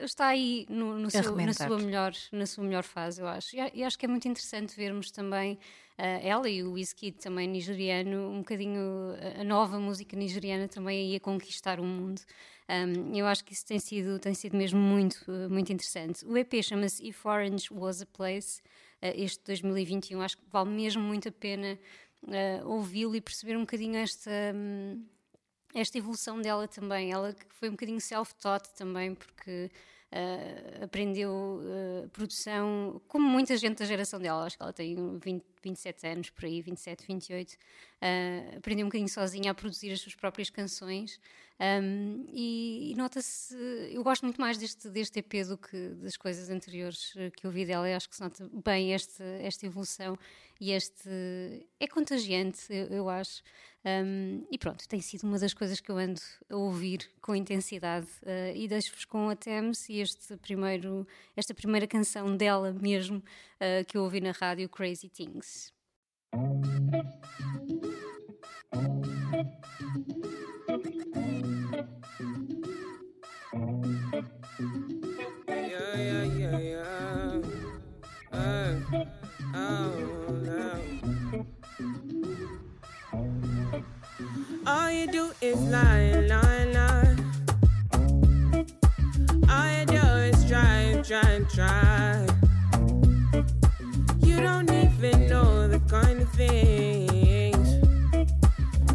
está 0.00 0.28
aí 0.28 0.66
no, 0.68 0.98
no 0.98 1.10
seu, 1.10 1.36
na 1.36 1.52
sua 1.52 1.78
melhor 1.78 2.12
na 2.32 2.46
sua 2.46 2.64
melhor 2.64 2.84
fase, 2.84 3.20
eu 3.20 3.28
acho. 3.28 3.54
E, 3.54 3.60
e 3.74 3.84
acho 3.84 3.98
que 3.98 4.06
é 4.06 4.08
muito 4.08 4.26
interessante 4.26 4.74
vermos 4.74 5.10
também 5.10 5.58
ela 6.22 6.48
e 6.48 6.62
o 6.62 6.72
Wizkid 6.72 7.18
também 7.18 7.48
nigeriano, 7.48 8.30
um 8.30 8.38
bocadinho 8.38 8.80
a 9.38 9.44
nova 9.44 9.78
música 9.78 10.16
nigeriana 10.16 10.68
também 10.68 11.12
ia 11.12 11.20
conquistar 11.20 11.78
o 11.80 11.84
mundo. 11.84 12.20
Um, 12.68 13.14
eu 13.16 13.26
acho 13.26 13.44
que 13.44 13.52
isso 13.52 13.66
tem 13.66 13.78
sido, 13.78 14.18
tem 14.18 14.32
sido 14.32 14.56
mesmo 14.56 14.78
muito, 14.78 15.24
muito 15.50 15.72
interessante. 15.72 16.24
O 16.24 16.36
EP 16.36 16.62
chama-se 16.62 17.06
If 17.06 17.26
Orange 17.26 17.68
Was 17.72 18.00
a 18.00 18.06
Place, 18.06 18.62
este 19.02 19.42
2021. 19.44 20.20
Acho 20.22 20.36
que 20.38 20.44
vale 20.50 20.70
mesmo 20.70 21.02
muito 21.02 21.28
a 21.28 21.32
pena 21.32 21.78
uh, 22.22 22.68
ouvi-lo 22.68 23.16
e 23.16 23.20
perceber 23.20 23.56
um 23.56 23.60
bocadinho 23.60 23.96
esta. 23.96 24.30
Um, 24.54 25.04
esta 25.74 25.98
evolução 25.98 26.40
dela 26.40 26.66
também, 26.66 27.12
ela 27.12 27.32
que 27.32 27.46
foi 27.54 27.68
um 27.68 27.72
bocadinho 27.72 28.00
self-taught 28.00 28.68
também, 28.74 29.14
porque 29.14 29.70
uh, 30.12 30.84
aprendeu 30.84 31.32
uh, 31.32 32.08
produção, 32.10 33.00
como 33.08 33.28
muita 33.28 33.56
gente 33.56 33.78
da 33.78 33.84
geração 33.84 34.20
dela, 34.20 34.44
acho 34.44 34.56
que 34.56 34.62
ela 34.62 34.72
tem 34.72 35.18
20, 35.18 35.44
27 35.62 36.06
anos 36.06 36.30
por 36.30 36.44
aí, 36.44 36.60
27, 36.60 37.06
28, 37.06 37.52
uh, 37.52 38.56
aprendeu 38.58 38.86
um 38.86 38.88
bocadinho 38.88 39.08
sozinha 39.08 39.50
a 39.50 39.54
produzir 39.54 39.92
as 39.92 40.00
suas 40.00 40.14
próprias 40.14 40.50
canções. 40.50 41.20
Um, 41.60 42.24
e, 42.32 42.92
e 42.92 42.94
nota-se, 42.96 43.54
eu 43.92 44.02
gosto 44.02 44.22
muito 44.22 44.40
mais 44.40 44.56
deste, 44.56 44.88
deste 44.88 45.18
EP 45.18 45.46
do 45.46 45.58
que 45.58 45.90
das 45.96 46.16
coisas 46.16 46.48
anteriores 46.48 47.12
que 47.36 47.46
eu 47.46 47.50
vi 47.50 47.66
dela. 47.66 47.86
Eu 47.88 47.96
acho 47.96 48.08
que 48.08 48.16
se 48.16 48.22
nota 48.22 48.48
bem 48.64 48.94
esta, 48.94 49.22
esta 49.22 49.66
evolução 49.66 50.18
e 50.58 50.72
este. 50.72 51.10
É 51.78 51.86
contagiante, 51.86 52.64
eu, 52.70 52.86
eu 52.86 53.08
acho. 53.10 53.42
Um, 53.84 54.46
e 54.50 54.58
pronto, 54.58 54.86
tem 54.86 55.00
sido 55.00 55.24
uma 55.24 55.38
das 55.38 55.54
coisas 55.54 55.80
que 55.80 55.90
eu 55.90 55.96
ando 55.96 56.20
a 56.48 56.56
ouvir 56.56 57.10
com 57.20 57.34
intensidade. 57.34 58.08
Uh, 58.22 58.56
e 58.56 58.66
deixo-vos 58.66 59.04
com 59.04 59.28
a 59.28 59.36
Thames 59.36 59.88
e 59.88 60.00
este 60.00 60.36
primeiro, 60.38 61.06
esta 61.36 61.54
primeira 61.54 61.86
canção 61.86 62.36
dela 62.36 62.72
mesmo 62.72 63.18
uh, 63.18 63.84
que 63.86 63.98
eu 63.98 64.02
ouvi 64.02 64.20
na 64.20 64.32
rádio, 64.32 64.68
Crazy 64.68 65.10
Things. 65.10 65.72
All 89.48 89.70
you 89.78 89.86
do 89.86 90.02
is 90.26 90.44
try, 90.48 91.00
try, 91.06 91.40
try. 91.54 92.26
You 94.18 94.40
don't 94.40 94.68
even 94.68 95.28
know 95.28 95.68
the 95.68 95.80
kind 95.88 96.22
of 96.22 96.30
things. 96.32 97.68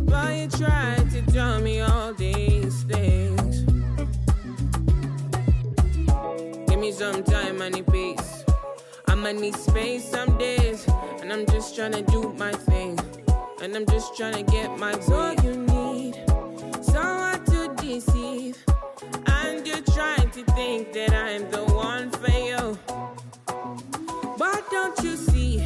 But 0.01 0.35
you 0.35 0.47
try 0.49 0.97
to 1.11 1.21
me 1.61 1.79
all 1.79 2.13
these 2.13 2.83
things. 2.83 3.63
Give 6.67 6.79
me 6.79 6.91
some 6.91 7.23
time, 7.23 7.61
I 7.61 7.69
need 7.69 7.87
peace. 7.87 8.43
I'ma 9.07 9.31
need 9.31 9.55
space 9.55 10.03
some 10.03 10.37
days. 10.37 10.85
And 11.21 11.31
I'm 11.31 11.45
just 11.45 11.73
trying 11.75 11.93
to 11.93 12.01
do 12.01 12.33
my 12.37 12.51
thing. 12.51 12.99
And 13.61 13.73
I'm 13.75 13.85
just 13.85 14.17
trying 14.17 14.45
to 14.45 14.51
get 14.51 14.77
my 14.77 14.99
So 14.99 15.35
to 20.35 20.43
think 20.51 20.91
that 20.91 21.13
I'm 21.13 21.49
the 21.49 21.63
one 21.73 22.11
for 22.11 22.29
you. 22.29 22.77
But 24.37 24.69
don't 24.69 24.99
you 25.01 25.15
see, 25.15 25.65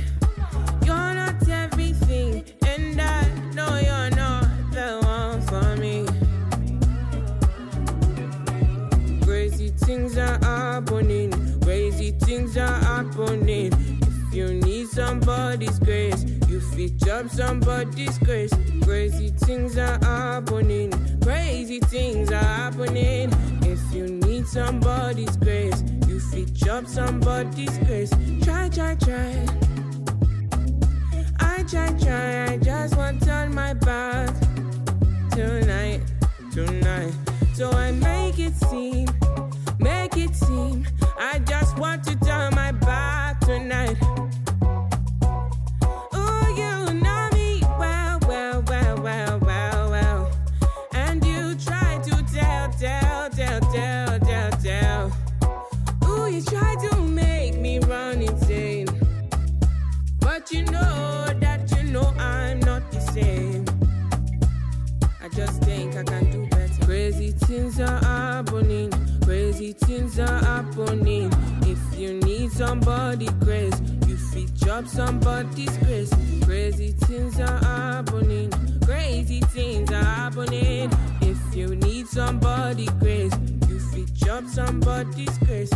you're 0.85 1.13
not 1.15 1.49
everything. 1.49 2.45
And 2.67 3.01
I 3.01 3.27
know 3.55 3.79
you're 3.79 4.11
not 4.15 4.47
the 4.71 4.99
one 5.01 5.41
for 5.49 5.75
me. 5.77 6.05
Crazy 9.25 9.69
things 9.69 10.19
are 10.19 10.37
happening. 10.43 11.31
Crazy 11.61 12.11
things 12.11 12.55
are 12.55 12.79
happening. 12.91 13.73
If 14.03 14.35
you 14.35 14.53
need 14.53 14.87
somebody's 14.89 15.79
grace, 15.79 16.23
you 16.47 16.61
fit 16.61 16.95
jump 16.97 17.31
somebody's 17.31 18.19
grace. 18.19 18.53
Crazy 18.83 19.29
things 19.29 19.79
are 19.79 19.97
happening. 20.03 20.91
Crazy 21.23 21.79
things 21.79 22.31
are 22.31 22.43
happening. 22.43 23.33
Somebody's 24.51 25.37
grace, 25.37 25.83
you 26.07 26.19
fit 26.19 26.51
jump 26.53 26.87
somebody's 26.87 27.77
grace. 27.85 28.09
Try, 28.41 28.67
try, 28.69 28.95
try. 28.95 29.45
I 31.39 31.63
try, 31.69 31.93
try. 31.99 32.45
I 32.53 32.57
just 32.57 32.97
want 32.97 33.29
on 33.29 33.53
my 33.53 33.75
back 33.75 34.33
tonight, 35.29 36.01
tonight. 36.51 37.13
So 37.53 37.69
I 37.69 37.91
make 37.91 38.39
it 38.39 38.55
seem, 38.55 39.07
somebody's 74.99 75.77
grace. 75.77 76.11
Crazy 76.43 76.91
things 76.91 77.39
are 77.39 77.59
happening. 77.59 78.51
Crazy 78.85 79.39
things 79.55 79.89
are 79.91 80.03
happening. 80.03 80.91
If 81.21 81.55
you 81.55 81.73
need 81.75 82.05
somebody 82.07 82.87
grace, 82.99 83.33
you 83.69 83.79
fit 83.79 84.13
job 84.13 84.45
somebody's 84.49 85.37
grace. 85.37 85.71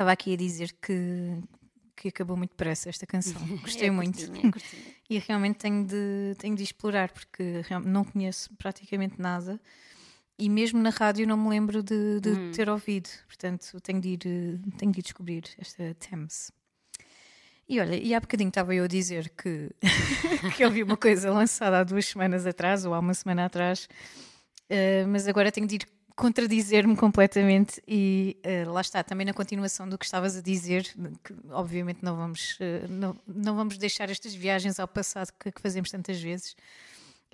Estava 0.00 0.12
aqui 0.12 0.32
a 0.32 0.36
dizer 0.38 0.74
que, 0.80 1.42
que 1.94 2.08
acabou 2.08 2.34
muito 2.34 2.52
depressa 2.52 2.88
esta 2.88 3.06
canção. 3.06 3.38
Gostei 3.60 3.88
É 3.88 3.90
muito. 3.90 4.16
curtinha, 4.16 4.48
é 4.48 4.50
curtinha. 4.50 4.82
E 5.10 5.18
realmente 5.18 5.56
tenho 5.58 5.84
de, 5.84 6.34
tenho 6.38 6.56
de 6.56 6.62
explorar, 6.62 7.10
porque 7.12 7.60
não 7.84 8.02
conheço 8.02 8.48
praticamente 8.56 9.20
nada. 9.20 9.60
E 10.38 10.48
mesmo 10.48 10.80
na 10.80 10.88
rádio 10.88 11.26
não 11.26 11.36
me 11.36 11.50
lembro 11.50 11.82
de, 11.82 12.18
de 12.18 12.30
Hum. 12.30 12.50
ter 12.50 12.70
ouvido. 12.70 13.10
Portanto, 13.26 13.78
tenho 13.82 14.00
de, 14.00 14.08
ir, 14.08 14.18
tenho 14.78 14.90
de 14.90 15.00
ir 15.00 15.02
descobrir 15.02 15.44
esta 15.58 15.94
Thames. 15.96 16.50
E 17.68 17.78
olha, 17.78 17.94
e 17.94 18.14
há 18.14 18.20
bocadinho 18.20 18.48
estava 18.48 18.74
eu 18.74 18.84
a 18.84 18.88
dizer 18.88 19.28
que, 19.36 19.68
que 20.56 20.64
eu 20.64 20.70
vi 20.70 20.82
uma 20.82 20.96
coisa 20.96 21.30
lançada 21.30 21.78
há 21.80 21.84
duas 21.84 22.06
semanas 22.06 22.46
atrás, 22.46 22.86
ou 22.86 22.94
há 22.94 22.98
uma 22.98 23.12
semana 23.12 23.44
atrás, 23.44 23.86
eh, 24.70 25.04
mas 25.04 25.28
agora 25.28 25.52
tenho 25.52 25.66
de 25.66 25.74
ir 25.74 25.86
contradizer-me 26.20 26.94
completamente 26.96 27.82
e 27.88 28.36
eh, 28.42 28.64
lá 28.66 28.82
está, 28.82 29.02
também 29.02 29.24
na 29.26 29.32
continuação 29.32 29.88
do 29.88 29.96
que 29.96 30.04
estavas 30.04 30.36
a 30.36 30.42
dizer, 30.42 30.84
que 31.24 31.34
obviamente 31.50 32.00
não 32.02 32.14
vamos, 32.14 32.58
eh, 32.60 32.86
não, 32.90 33.16
não 33.26 33.56
vamos 33.56 33.78
deixar 33.78 34.10
estas 34.10 34.34
viagens 34.34 34.78
ao 34.78 34.86
passado 34.86 35.32
que, 35.40 35.50
que 35.50 35.60
fazemos 35.62 35.90
tantas 35.90 36.20
vezes, 36.20 36.54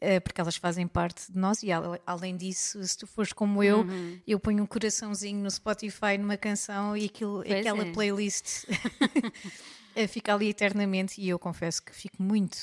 eh, 0.00 0.20
porque 0.20 0.40
elas 0.40 0.54
fazem 0.54 0.86
parte 0.86 1.32
de 1.32 1.36
nós 1.36 1.64
e 1.64 1.68
além 2.06 2.36
disso, 2.36 2.80
se 2.84 2.96
tu 2.96 3.08
fores 3.08 3.32
como 3.32 3.60
eu, 3.60 3.78
Uhum. 3.80 4.20
eu 4.24 4.38
ponho 4.38 4.62
um 4.62 4.66
coraçãozinho 4.66 5.42
no 5.42 5.50
Spotify 5.50 6.16
numa 6.16 6.36
canção 6.36 6.96
e 6.96 7.06
aquilo, 7.06 7.42
Pois 7.44 7.58
aquela 7.60 7.82
é. 7.82 7.90
playlist 7.92 8.66
fica 10.08 10.32
ali 10.32 10.48
eternamente 10.50 11.20
e 11.20 11.28
eu 11.28 11.38
confesso 11.40 11.82
que 11.82 11.92
fico 11.92 12.22
muito 12.22 12.56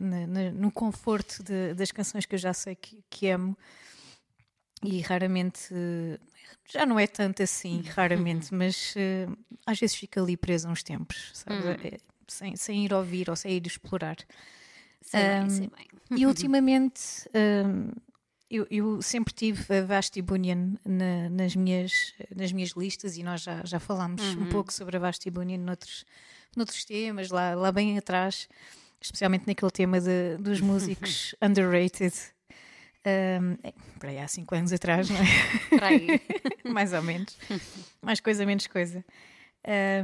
na- 0.00 0.26
na- 0.26 0.50
no 0.50 0.72
conforto 0.72 1.44
de- 1.44 1.74
das 1.74 1.92
canções 1.92 2.26
que 2.26 2.34
eu 2.34 2.38
já 2.40 2.52
sei 2.52 2.74
que, 2.74 2.98
que 3.08 3.28
amo 3.28 3.56
e 4.82 5.00
raramente 5.00 5.74
já 6.70 6.86
não 6.86 6.98
é 6.98 7.06
tanto 7.06 7.42
assim, 7.42 7.82
raramente, 7.82 8.54
mas 8.54 8.94
eh, 8.96 9.26
às 9.66 9.78
vezes 9.78 9.96
fica 9.96 10.22
ali 10.22 10.36
presa 10.36 10.68
uns 10.68 10.82
tempos, 10.82 11.30
sabes? 11.34 11.64
Eh, 11.84 11.98
sem, 12.28 12.56
sem 12.56 12.84
ir 12.84 12.92
ouvir 12.94 13.28
ou 13.28 13.36
sem 13.36 13.52
ir 13.52 13.66
explorar. 13.66 14.16
Sei 15.02 15.20
bem, 15.20 15.40
Ahm, 15.42 15.48
sei 15.48 15.68
bem. 15.68 15.86
E 16.18 16.26
ultimamente 16.26 17.00
hum, 17.66 17.90
eu, 18.50 18.66
eu 18.70 19.02
sempre 19.02 19.32
tive 19.34 19.78
a 19.78 19.82
Vasti 19.84 20.20
Bunyan 20.22 20.74
na- 20.84 21.28
nas, 21.30 21.54
minhas, 21.56 22.14
nas 22.34 22.52
minhas 22.52 22.70
listas 22.70 23.16
e 23.16 23.22
nós 23.22 23.42
já, 23.42 23.62
já 23.64 23.78
falámos 23.80 24.22
um 24.36 24.46
pouco 24.46 24.72
sobre 24.72 24.96
a 24.96 25.00
Vasti 25.00 25.30
Bunyan 25.30 25.58
noutros, 25.58 26.04
noutros 26.56 26.84
temas, 26.84 27.30
lá, 27.30 27.54
lá 27.54 27.70
bem 27.72 27.96
atrás, 27.98 28.48
especialmente 29.00 29.46
naquele 29.46 29.70
tema 29.70 30.00
de- 30.00 30.36
dos 30.38 30.60
músicos 30.62 31.34
underrated. 31.42 32.14
Hum, 33.06 33.56
é, 33.62 33.72
para 33.98 34.10
aí 34.10 34.18
há 34.18 34.28
cinco 34.28 34.54
anos 34.54 34.72
atrás, 34.72 35.08
não 35.08 35.16
é? 35.16 35.78
Para 35.78 35.86
aí. 35.88 36.20
mais 36.70 36.92
ou 36.92 37.02
menos. 37.02 37.36
Mais 38.02 38.20
coisa, 38.20 38.44
menos 38.44 38.66
coisa. 38.66 39.04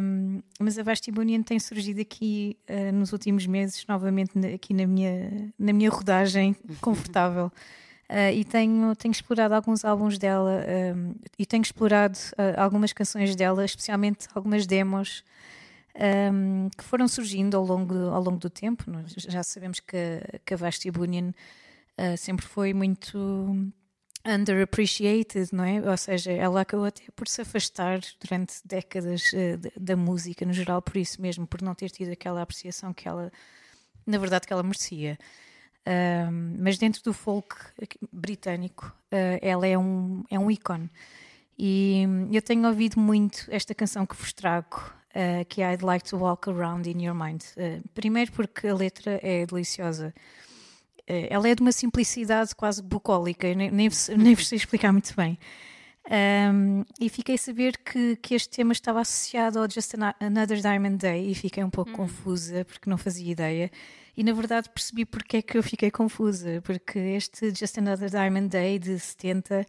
Um, 0.00 0.43
mas 0.61 0.79
a 0.79 0.83
Vasti 0.83 1.11
Bunyan 1.11 1.43
tem 1.43 1.59
surgido 1.59 2.00
aqui 2.00 2.59
uh, 2.69 2.93
nos 2.93 3.12
últimos 3.12 3.47
meses, 3.47 3.85
novamente 3.88 4.37
na- 4.38 4.49
aqui 4.49 4.75
na 4.75 4.87
minha, 4.87 5.52
na 5.59 5.73
minha 5.73 5.91
rodagem 5.91 6.54
confortável. 6.80 7.50
Uh, 8.09 8.32
e 8.35 8.45
tenho, 8.45 8.95
tenho 8.97 9.13
explorado 9.13 9.54
alguns 9.54 9.85
álbuns 9.85 10.17
dela 10.19 10.65
um, 10.95 11.15
e 11.39 11.45
tenho 11.45 11.63
explorado 11.63 12.17
uh, 12.32 12.61
algumas 12.61 12.93
canções 12.93 13.35
dela, 13.35 13.65
especialmente 13.65 14.28
algumas 14.35 14.67
demos 14.67 15.25
um, 16.32 16.69
que 16.76 16.85
foram 16.85 17.09
surgindo 17.09 17.56
ao 17.56 17.65
longo, 17.65 17.95
ao 18.11 18.23
longo 18.23 18.39
do 18.39 18.50
tempo. 18.50 18.85
Nós 18.91 19.13
já 19.17 19.43
sabemos 19.43 19.80
que, 19.80 19.97
a- 19.97 20.39
que 20.45 20.54
a 20.54 20.56
Vasti 20.56 20.91
Bunyan 20.91 21.32
uh, 21.99 22.17
sempre 22.17 22.47
foi 22.47 22.73
muito 22.75 23.73
underappreciated, 24.26 25.50
não 25.52 25.65
é? 25.65 25.89
Ou 25.89 25.97
seja, 25.97 26.32
ela 26.32 26.61
acabou 26.63 26.87
até 26.87 27.04
por 27.15 27.28
se 27.28 27.43
afastar 27.43 28.00
durante 28.21 28.54
décadas 28.65 29.32
eh, 29.32 29.56
da- 29.78 29.97
música 29.97 30.45
no 30.45 30.52
geral, 30.52 30.82
por 30.82 30.97
isso 30.97 31.23
mesmo, 31.23 31.47
por 31.47 31.63
não 31.63 31.76
ter 31.76 31.91
tido 31.91 32.11
aquela 32.11 32.43
apreciação 32.43 32.93
que 32.93 33.06
ela, 33.06 33.30
na 34.04 34.19
verdade, 34.19 34.45
que 34.47 34.52
ela 34.52 34.65
merecia. 34.65 35.17
Mas 36.59 36.76
dentro 36.76 37.00
do 37.04 37.13
folk 37.13 37.54
britânico, 38.13 38.93
eh, 39.13 39.39
ela 39.41 39.65
é 39.65 39.78
um, 39.78 40.25
é 40.28 40.37
um 40.37 40.50
ícone. 40.50 40.91
E 41.56 42.04
hum, 42.09 42.28
eu 42.32 42.43
tenho 42.43 42.67
ouvido 42.67 42.99
muito 42.99 43.47
esta 43.49 43.76
canção 43.76 44.04
que 44.04 44.17
vos 44.17 44.32
trago, 44.32 44.93
que 45.49 45.63
é 45.63 45.73
I'd 45.73 45.85
Like 45.85 46.04
to 46.11 46.19
Walk 46.19 46.50
Around 46.50 46.91
in 46.91 47.02
Your 47.06 47.15
Mind. 47.15 47.43
Primeiro 47.95 48.32
porque 48.32 48.67
a 48.67 48.75
letra 48.75 49.19
é 49.23 49.47
deliciosa. 49.47 50.13
Eh, 51.06 51.28
ela 51.30 51.49
é 51.49 51.54
de 51.54 51.62
uma 51.62 51.73
simplicidade 51.73 52.54
quase 52.54 52.82
bucólica, 52.82 53.52
nem, 53.54 53.71
nem, 53.71 53.88
nem 54.16 54.34
vos 54.34 54.49
sei 54.49 54.56
explicar 54.56 54.92
muito 54.92 55.14
bem. 55.16 55.38
Um, 56.08 56.84
e 57.00 57.08
fiquei 57.08 57.34
a 57.34 57.38
saber 57.38 57.76
que, 57.78 58.14
que 58.16 58.34
este 58.34 58.49
tema 58.49 58.73
estava 58.73 59.00
associado 59.00 59.58
ao 59.58 59.69
Just 59.69 59.92
Another 60.21 60.60
Diamond 60.60 60.99
Day 60.99 61.32
e 61.32 61.34
fiquei 61.34 61.64
um 61.64 61.71
pouco 61.71 61.90
confusa 61.90 62.64
porque 62.64 62.88
não 62.88 62.97
fazia 62.97 63.30
ideia. 63.32 63.71
E 64.16 64.23
na 64.23 64.32
verdade 64.32 64.71
percebi 64.71 65.04
porque 65.04 65.38
é 65.38 65.42
que 65.42 65.58
eu 65.58 65.62
fiquei 65.62 65.90
confusa, 65.90 66.62
porque 66.62 66.99
este 66.99 67.52
Just 67.52 67.76
Another 67.78 68.08
Diamond 68.08 68.49
Day 68.49 68.78
de 68.78 68.99
70, 68.99 69.66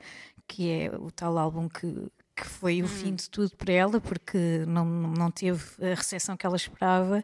que 0.48 0.70
é 0.70 0.92
o 0.96 1.10
tal 1.10 1.38
álbum 1.40 1.68
que, 1.68 1.92
que 2.36 2.46
foi 2.46 2.84
o 2.84 2.88
fim 2.88 3.16
de 3.16 3.30
tudo 3.30 3.56
para 3.58 3.74
ela, 3.74 4.00
porque 4.00 4.64
não, 4.68 4.86
não 4.86 5.32
teve 5.32 5.64
a 5.82 5.96
recepção 5.96 6.38
que 6.38 6.46
ela 6.46 6.56
esperava, 6.56 7.24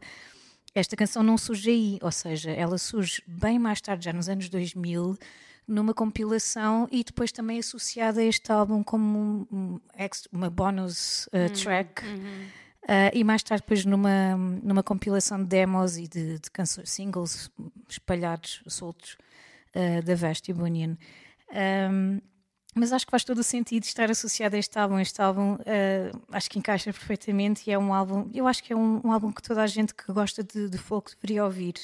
esta 0.76 0.96
canção 0.96 1.22
não 1.22 1.38
surge 1.38 1.70
aí, 1.70 2.00
ou 2.02 2.12
seja, 2.12 2.52
ela 2.52 2.78
surge 2.78 3.22
bem 3.28 3.60
mais 3.60 3.80
tarde, 3.80 4.06
já 4.06 4.14
nos 4.14 4.28
anos 4.28 4.50
2000, 4.50 5.18
numa 5.68 5.94
compilação 5.94 6.88
e 6.92 7.04
depois 7.04 7.32
também 7.32 7.60
associada 7.60 8.22
a 8.22 8.24
este 8.24 8.52
álbum 8.52 8.84
como 8.84 9.20
um, 9.20 9.48
um 9.52 9.80
uma 10.32 10.50
bonus 10.50 11.28
uh, 11.28 11.54
track. 11.62 12.04
Uh, 12.06 13.10
e 13.14 13.24
mais 13.24 13.42
tarde 13.42 13.62
depois 13.64 13.86
numa, 13.86 14.36
numa 14.36 14.84
compilação 14.84 15.38
de 15.42 15.46
demos 15.46 15.98
e 15.98 16.08
de, 16.08 16.40
de 16.40 16.52
canções, 16.52 16.90
singles 16.90 17.50
espalhados, 17.88 18.62
soltos 18.68 19.16
uh, 19.74 20.04
da 20.04 20.54
Bunyan. 20.54 20.98
Um, 21.90 22.20
mas 22.76 22.92
acho 22.92 23.06
que 23.06 23.12
faz 23.12 23.24
todo 23.24 23.38
o 23.40 23.44
sentido 23.44 23.84
estar 23.84 24.10
associado 24.10 24.56
a 24.56 24.60
este 24.60 24.78
álbum. 24.80 25.00
Este 25.00 25.22
álbum 25.22 25.54
uh, 25.56 26.22
acho 26.32 26.50
que 26.50 26.58
encaixa 26.58 26.92
perfeitamente 26.92 27.70
e 27.70 27.74
é 27.74 27.78
um 27.78 27.94
álbum, 27.94 28.30
eu 28.34 28.48
acho 28.48 28.64
que 28.64 28.74
é 28.74 28.76
um, 28.76 29.02
um 29.04 29.12
álbum 29.12 29.32
que 29.32 29.42
toda 29.42 29.62
a 29.62 29.68
gente 29.68 29.94
que 29.94 30.12
gosta 30.12 30.44
de, 30.44 30.70
de 30.70 30.78
folk 30.78 31.12
deveria 31.16 31.46
ouvir. 31.46 31.76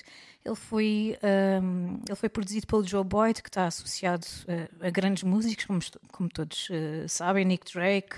Ele 0.43 0.55
foi, 0.55 1.17
um, 1.61 1.99
ele 2.07 2.15
foi 2.15 2.29
produzido 2.29 2.65
pelo 2.65 2.83
Joe 2.83 3.03
Boyd, 3.03 3.43
que 3.43 3.49
está 3.49 3.67
associado 3.67 4.25
uh, 4.47 4.85
a 4.85 4.89
grandes 4.89 5.23
músicos, 5.23 5.65
como, 5.65 5.79
como 6.11 6.29
todos 6.29 6.69
uh, 6.69 7.07
sabem, 7.07 7.45
Nick 7.45 7.71
Drake, 7.71 8.15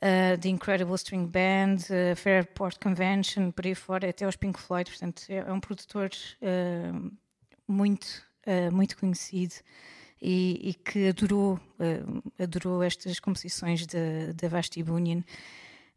The 0.00 0.48
Incredible 0.48 0.94
String 0.94 1.26
Band, 1.26 1.76
uh, 1.90 2.16
Fairport 2.16 2.78
Convention, 2.82 3.50
por 3.50 3.66
aí 3.66 3.74
fora, 3.74 4.08
até 4.08 4.26
os 4.26 4.36
Pink 4.36 4.58
Floyd. 4.58 4.88
Portanto, 4.90 5.24
é, 5.28 5.36
é 5.36 5.52
um 5.52 5.60
produtor 5.60 6.10
uh, 6.40 7.12
muito, 7.68 8.06
muito 8.72 8.96
conhecido 8.96 9.54
e, 10.20 10.70
e 10.70 10.74
que 10.74 11.08
adorou, 11.08 11.54
uh, 11.78 12.42
adorou 12.42 12.82
estas 12.82 13.18
composições 13.18 13.86
da 13.86 14.48
Vasti 14.48 14.82
Bunyan. 14.82 15.22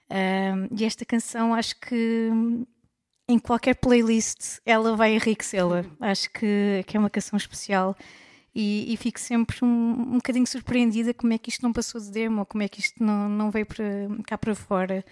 Um, 0.09 0.67
e 0.77 0.85
esta 0.85 1.05
canção 1.05 1.53
acho 1.53 1.79
que 1.79 2.29
hum, 2.31 2.65
em 3.27 3.39
qualquer 3.39 3.75
playlist 3.75 4.59
ela 4.65 4.95
vai 4.95 5.15
enriquecê-la. 5.15 5.85
Acho 5.99 6.29
que, 6.31 6.83
que 6.85 6.95
é 6.95 6.99
uma 6.99 7.09
canção 7.09 7.37
especial 7.37 7.95
e, 8.53 8.93
e 8.93 8.97
fico 8.97 9.19
sempre 9.19 9.57
um, 9.63 9.67
um 9.67 10.15
bocadinho 10.15 10.45
surpreendida 10.45 11.13
como 11.13 11.33
é 11.33 11.37
que 11.37 11.49
isto 11.49 11.63
não 11.63 11.73
passou 11.73 11.99
de 11.99 12.11
demo, 12.11 12.45
como 12.45 12.63
é 12.63 12.67
que 12.67 12.79
isto 12.79 13.03
não, 13.03 13.27
não 13.27 13.49
veio 13.49 13.65
para, 13.65 13.85
cá 14.27 14.37
para 14.37 14.53
fora. 14.53 15.03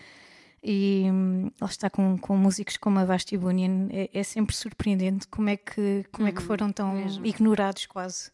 E 0.64 1.08
hum, 1.12 1.50
ela 1.60 1.70
está 1.70 1.90
com, 1.90 2.18
com 2.20 2.38
músicos 2.38 2.78
como 2.78 3.00
a 3.00 3.06
Vasti 3.06 3.36
Bunyan, 3.36 3.88
é, 3.90 4.10
é 4.14 4.24
sempre 4.24 4.56
surpreendente 4.56 5.28
como 5.28 5.50
é 5.50 5.58
que, 5.58 6.06
como 6.12 6.28
é 6.28 6.32
que 6.32 6.42
foram 6.42 6.72
tão 6.72 6.94
mesmo. 6.94 7.26
ignorados 7.26 7.88
quase. 7.88 8.32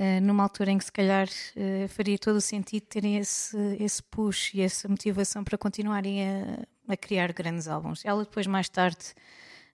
Uh, 0.00 0.20
numa 0.22 0.44
altura 0.44 0.70
em 0.70 0.78
que 0.78 0.84
se 0.84 0.92
calhar 0.92 1.26
uh, 1.26 1.88
faria 1.88 2.16
todo 2.16 2.36
o 2.36 2.40
sentido 2.40 2.84
terem 2.84 3.16
esse, 3.16 3.56
esse 3.80 4.00
push 4.00 4.54
e 4.54 4.60
essa 4.60 4.86
motivação 4.88 5.42
para 5.42 5.58
continuarem 5.58 6.22
a, 6.24 6.92
a 6.92 6.96
criar 6.96 7.32
grandes 7.32 7.66
álbuns. 7.66 8.04
Ela 8.04 8.22
depois 8.22 8.46
mais 8.46 8.68
tarde 8.68 9.06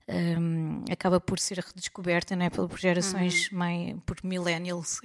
um, 0.09 0.83
acaba 0.91 1.21
por 1.21 1.39
ser 1.39 1.59
redescoberta 1.59 2.35
né, 2.35 2.49
por 2.49 2.79
gerações 2.79 3.51
mai- 3.51 3.97
por 4.07 4.17
millennials. 4.25 5.01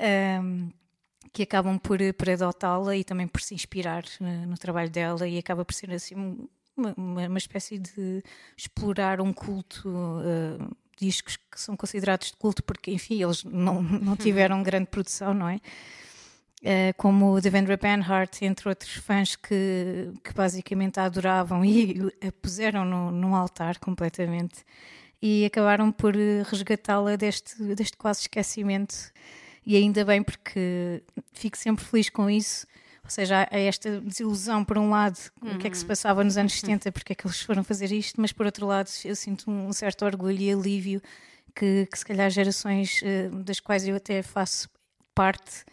Um, 0.00 0.70
que 1.32 1.42
acabam 1.42 1.78
por, 1.78 1.98
por 2.14 2.30
adotá-la 2.30 2.96
e 2.96 3.04
também 3.04 3.28
por 3.28 3.40
se 3.40 3.54
inspirar 3.54 4.04
no, 4.18 4.46
no 4.46 4.58
trabalho 4.58 4.90
dela 4.90 5.28
e 5.28 5.38
acaba 5.38 5.64
por 5.64 5.74
ser 5.74 5.90
assim 5.92 6.16
um- 6.16 6.48
uma, 6.76 6.94
uma, 6.96 7.26
uma 7.28 7.38
espécie 7.38 7.78
de 7.78 8.22
explorar 8.56 9.20
um 9.20 9.32
culto 9.34 9.86
uh, 9.88 10.76
discos 11.00 11.36
que 11.36 11.60
são 11.60 11.76
considerados 11.76 12.30
de 12.30 12.36
culto 12.36 12.62
porque 12.62 12.90
enfim 12.90 13.22
eles 13.22 13.42
não, 13.44 13.82
não 13.82 14.16
tiveram 14.16 14.62
grande 14.62 14.86
produção 14.86 15.32
não 15.34 15.48
é? 15.48 15.60
Uh, 16.62 16.92
como 16.98 17.32
o 17.32 17.40
Devendra 17.40 17.74
Banhart, 17.78 18.42
entre 18.42 18.68
outros 18.68 18.92
fãs 18.96 19.34
que, 19.34 20.12
que 20.22 20.34
basicamente 20.34 21.00
a 21.00 21.04
adoravam 21.04 21.64
e 21.64 22.12
a 22.22 22.30
puseram 22.30 22.84
no, 22.84 23.10
num 23.10 23.34
altar 23.34 23.78
completamente 23.78 24.62
e 25.22 25.44
acabaram 25.44 25.92
por 25.92 26.16
eh, 26.16 26.42
resgatá-la 26.44 27.16
deste, 27.16 27.62
deste 27.74 27.96
quase 27.96 28.22
esquecimento. 28.22 29.12
E 29.66 29.76
ainda 29.76 30.04
bem 30.04 30.22
porque 30.22 31.02
fico 31.32 31.58
sempre 31.58 31.84
feliz 31.84 32.08
com 32.08 32.30
isso 32.30 32.66
ou 33.10 33.12
seja, 33.12 33.48
há 33.50 33.58
esta 33.58 34.00
desilusão, 34.00 34.64
por 34.64 34.78
um 34.78 34.88
lado, 34.88 35.18
o 35.42 35.58
que 35.58 35.66
é 35.66 35.70
que 35.70 35.76
se 35.76 35.84
passava 35.84 36.22
nos 36.22 36.36
anos 36.36 36.52
70, 36.60 36.92
porque 36.92 37.12
é 37.12 37.16
que 37.16 37.26
eles 37.26 37.40
foram 37.40 37.64
fazer 37.64 37.90
isto, 37.90 38.20
mas 38.20 38.30
por 38.30 38.46
outro 38.46 38.64
lado, 38.64 38.88
eu 39.04 39.16
sinto 39.16 39.50
um 39.50 39.72
certo 39.72 40.04
orgulho 40.04 40.40
e 40.40 40.52
alívio 40.52 41.02
que, 41.52 41.88
que 41.90 41.98
se 41.98 42.06
calhar 42.06 42.30
gerações 42.30 43.00
eh, 43.02 43.28
das 43.28 43.58
quais 43.58 43.84
eu 43.84 43.96
até 43.96 44.22
faço 44.22 44.70
parte 45.12 45.64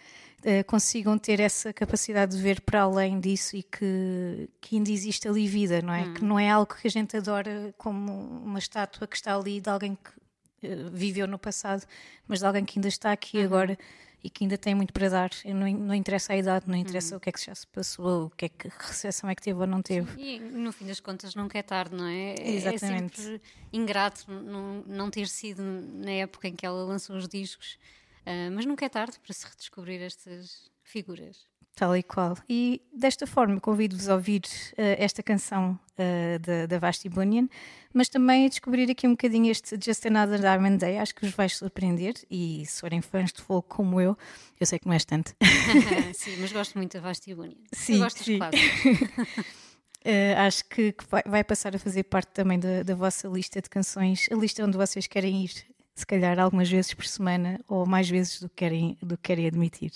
eh, 0.44 0.64
consigam 0.64 1.16
ter 1.16 1.40
essa 1.40 1.72
capacidade 1.72 2.36
de 2.36 2.42
ver 2.42 2.60
para 2.62 2.82
além 2.82 3.20
disso 3.20 3.56
e 3.56 3.62
que, 3.62 4.50
que 4.60 4.76
ainda 4.76 4.90
existe 4.90 5.28
ali 5.28 5.48
vida, 5.48 5.80
não 5.84 5.94
é? 5.94 6.12
Que 6.14 6.24
não 6.24 6.40
é 6.40 6.50
algo 6.50 6.74
que 6.74 6.88
a 6.88 6.90
gente 6.90 7.16
adora 7.16 7.72
como 7.78 8.12
uma 8.12 8.58
estátua 8.58 9.06
que 9.06 9.16
está 9.16 9.36
ali 9.36 9.62
de 9.62 9.70
alguém 9.70 9.96
que 9.96 10.68
eh, 10.68 10.90
viveu 10.92 11.28
no 11.28 11.38
passado, 11.38 11.86
mas 12.28 12.40
de 12.40 12.48
alguém 12.48 12.66
que 12.66 12.80
ainda 12.80 12.88
está 12.88 13.12
aqui 13.12 13.40
agora 13.44 13.78
e 14.24 14.30
que 14.30 14.44
ainda 14.44 14.58
tem 14.58 14.74
muito 14.76 14.92
para 14.94 15.10
dar. 15.10 15.30
Não, 15.46 15.70
não 15.72 15.96
interessa 15.96 16.34
a 16.34 16.38
idade, 16.38 16.68
não 16.68 16.76
interessa 16.76 17.16
o 17.16 17.20
que 17.20 17.30
é 17.30 17.32
que 17.32 17.44
já 17.46 17.54
se 17.54 17.68
passou, 17.68 18.26
o 18.26 18.30
que 18.32 18.46
é 18.46 18.50
que 18.50 18.68
recepção 18.80 19.30
é 19.30 19.36
que 19.36 19.42
teve 19.42 19.60
ou 19.60 19.68
não 19.68 19.82
teve. 19.82 20.20
E 20.20 20.40
no 20.40 20.72
fim 20.72 20.86
das 20.86 21.00
contas 21.00 21.36
nunca 21.36 21.58
é 21.58 21.62
tarde, 21.64 21.96
não 21.96 22.06
é? 22.06 22.34
É- 22.34 22.50
Exatamente. 22.52 23.20
É 23.20 23.24
sempre 23.24 23.42
ingrato 23.72 24.32
não, 24.32 24.84
não 24.88 25.10
ter 25.12 25.28
sido 25.28 25.62
na 25.62 26.12
época 26.12 26.48
em 26.48 26.56
que 26.56 26.66
ela 26.66 26.84
lançou 26.84 27.16
os 27.16 27.28
discos, 27.28 27.78
ah, 28.26 28.50
mas 28.52 28.66
nunca 28.66 28.86
é 28.86 28.90
tarde 28.90 29.20
para 29.20 29.34
se 29.34 29.46
redescobrir 29.48 30.02
estas 30.02 30.70
figuras. 30.84 31.46
Tal 31.78 31.96
e 31.96 32.02
qual. 32.02 32.36
E 32.50 32.82
desta 32.92 33.28
forma 33.28 33.62
convido-vos 33.62 34.10
a 34.10 34.16
ouvir 34.16 34.42
eh, 34.76 34.98
esta 34.98 35.22
canção 35.22 35.80
eh, 35.96 36.40
da, 36.40 36.66
da 36.66 36.80
Vasti 36.80 37.08
Bunyan, 37.08 37.48
mas 37.94 38.10
também 38.10 38.48
a 38.48 38.50
descobrir 38.50 38.90
aqui 38.90 39.06
um 39.06 39.12
bocadinho 39.12 39.52
este 39.52 39.78
Just 39.80 40.04
Another 40.08 40.40
Diamond 40.40 40.78
Day. 40.78 40.98
Acho 40.98 41.14
que 41.14 41.24
vos 41.24 41.36
vai 41.36 41.48
surpreender. 41.48 42.16
E 42.32 42.66
se 42.66 42.82
forem 42.82 43.00
fãs 43.00 43.32
de 43.32 43.44
folk 43.44 43.70
como 43.70 44.02
eu, 44.02 44.18
eu 44.60 44.66
sei 44.66 44.80
que 44.80 44.88
não 44.88 44.94
és 44.94 45.06
tanto. 45.06 45.36
sim, 46.16 46.38
mas 46.40 46.52
gosto 46.52 46.80
muito 46.80 46.94
da 46.94 47.00
Vasti 47.00 47.36
Bunyan. 47.36 47.54
Sim, 47.72 47.94
Eu 47.94 48.00
gosto 48.00 48.24
sim. 48.24 48.40
Eh, 50.10 50.36
acho 50.36 50.64
que, 50.70 50.94
que 50.94 51.04
vai, 51.10 51.22
vai 51.26 51.44
passar 51.44 51.76
a 51.76 51.80
fazer 51.80 52.04
parte 52.04 52.30
também 52.32 52.58
da, 52.58 52.82
da 52.82 52.96
vossa 52.96 53.28
lista 53.28 53.62
de 53.62 53.70
canções, 53.70 54.30
a 54.32 54.36
lista 54.36 54.64
onde 54.64 54.78
vocês 54.78 55.06
querem 55.06 55.44
ir, 55.44 55.52
se 55.94 56.06
calhar 56.06 56.40
algumas 56.40 56.70
vezes 56.70 56.94
por 56.94 57.06
semana 57.06 57.60
ou 57.68 57.86
mais 57.86 58.10
vezes 58.10 58.40
do 58.40 58.48
que 58.48 58.56
querem, 58.56 58.98
do 59.02 59.18
que 59.18 59.24
querem 59.24 59.48
admitir. 59.48 59.92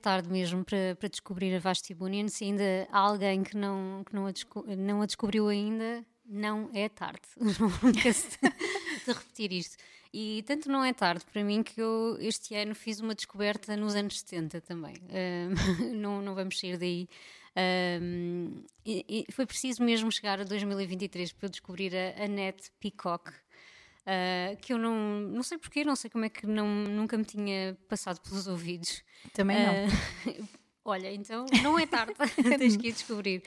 Tarde 0.00 0.28
mesmo 0.28 0.64
para, 0.64 0.96
para 0.98 1.08
descobrir 1.08 1.54
a 1.54 1.58
Vasti 1.60 1.94
Bunyan. 1.94 2.28
Se 2.28 2.44
ainda 2.44 2.88
há 2.90 2.98
alguém 2.98 3.42
que 3.42 3.56
não, 3.56 4.02
que 4.04 4.14
não, 4.14 4.26
a, 4.26 4.32
desco- 4.32 4.64
não 4.76 5.02
a 5.02 5.06
descobriu 5.06 5.48
ainda, 5.48 6.04
não 6.26 6.70
é 6.74 6.88
tarde. 6.88 7.22
Nunca 7.38 8.10
de 9.06 9.12
repetir 9.12 9.52
isto. 9.52 9.76
E 10.12 10.42
tanto 10.46 10.68
não 10.68 10.84
é 10.84 10.92
tarde 10.92 11.24
para 11.32 11.44
mim 11.44 11.62
que 11.62 11.80
eu 11.80 12.16
este 12.20 12.54
ano 12.56 12.74
fiz 12.74 12.98
uma 12.98 13.14
descoberta 13.14 13.76
nos 13.76 13.94
anos 13.94 14.18
70 14.20 14.60
também. 14.60 14.94
Ahm, 15.08 15.54
não, 15.94 16.20
não 16.20 16.34
vamos 16.34 16.58
sair 16.58 16.76
daí. 16.76 17.08
Ahm, 17.56 18.64
e- 18.84 19.24
e 19.28 19.32
foi 19.32 19.46
preciso 19.46 19.82
mesmo 19.84 20.10
chegar 20.10 20.40
a 20.40 20.44
2023 20.44 21.32
para 21.32 21.46
eu 21.46 21.50
descobrir 21.50 21.92
a 21.96 22.24
Annette 22.24 22.70
Peacock. 22.80 23.30
Ah, 24.06 24.56
que 24.60 24.72
eu 24.72 24.78
não, 24.78 25.20
não 25.20 25.42
sei 25.42 25.58
porquê, 25.58 25.84
não 25.84 25.96
sei 25.96 26.10
como 26.10 26.24
é 26.24 26.28
que 26.28 26.46
não, 26.46 26.66
nunca 26.66 27.16
me 27.16 27.24
tinha 27.24 27.76
passado 27.88 28.20
pelos 28.20 28.46
ouvidos. 28.46 29.02
Também 29.32 29.56
não. 29.64 29.74
Ah, 29.74 30.44
olha, 30.84 31.12
então 31.12 31.46
não 31.62 31.78
é 31.78 31.86
tarde, 31.86 32.14
tens 32.58 32.76
que 32.76 32.88
ir 32.88 32.92
descobrir. 32.92 33.42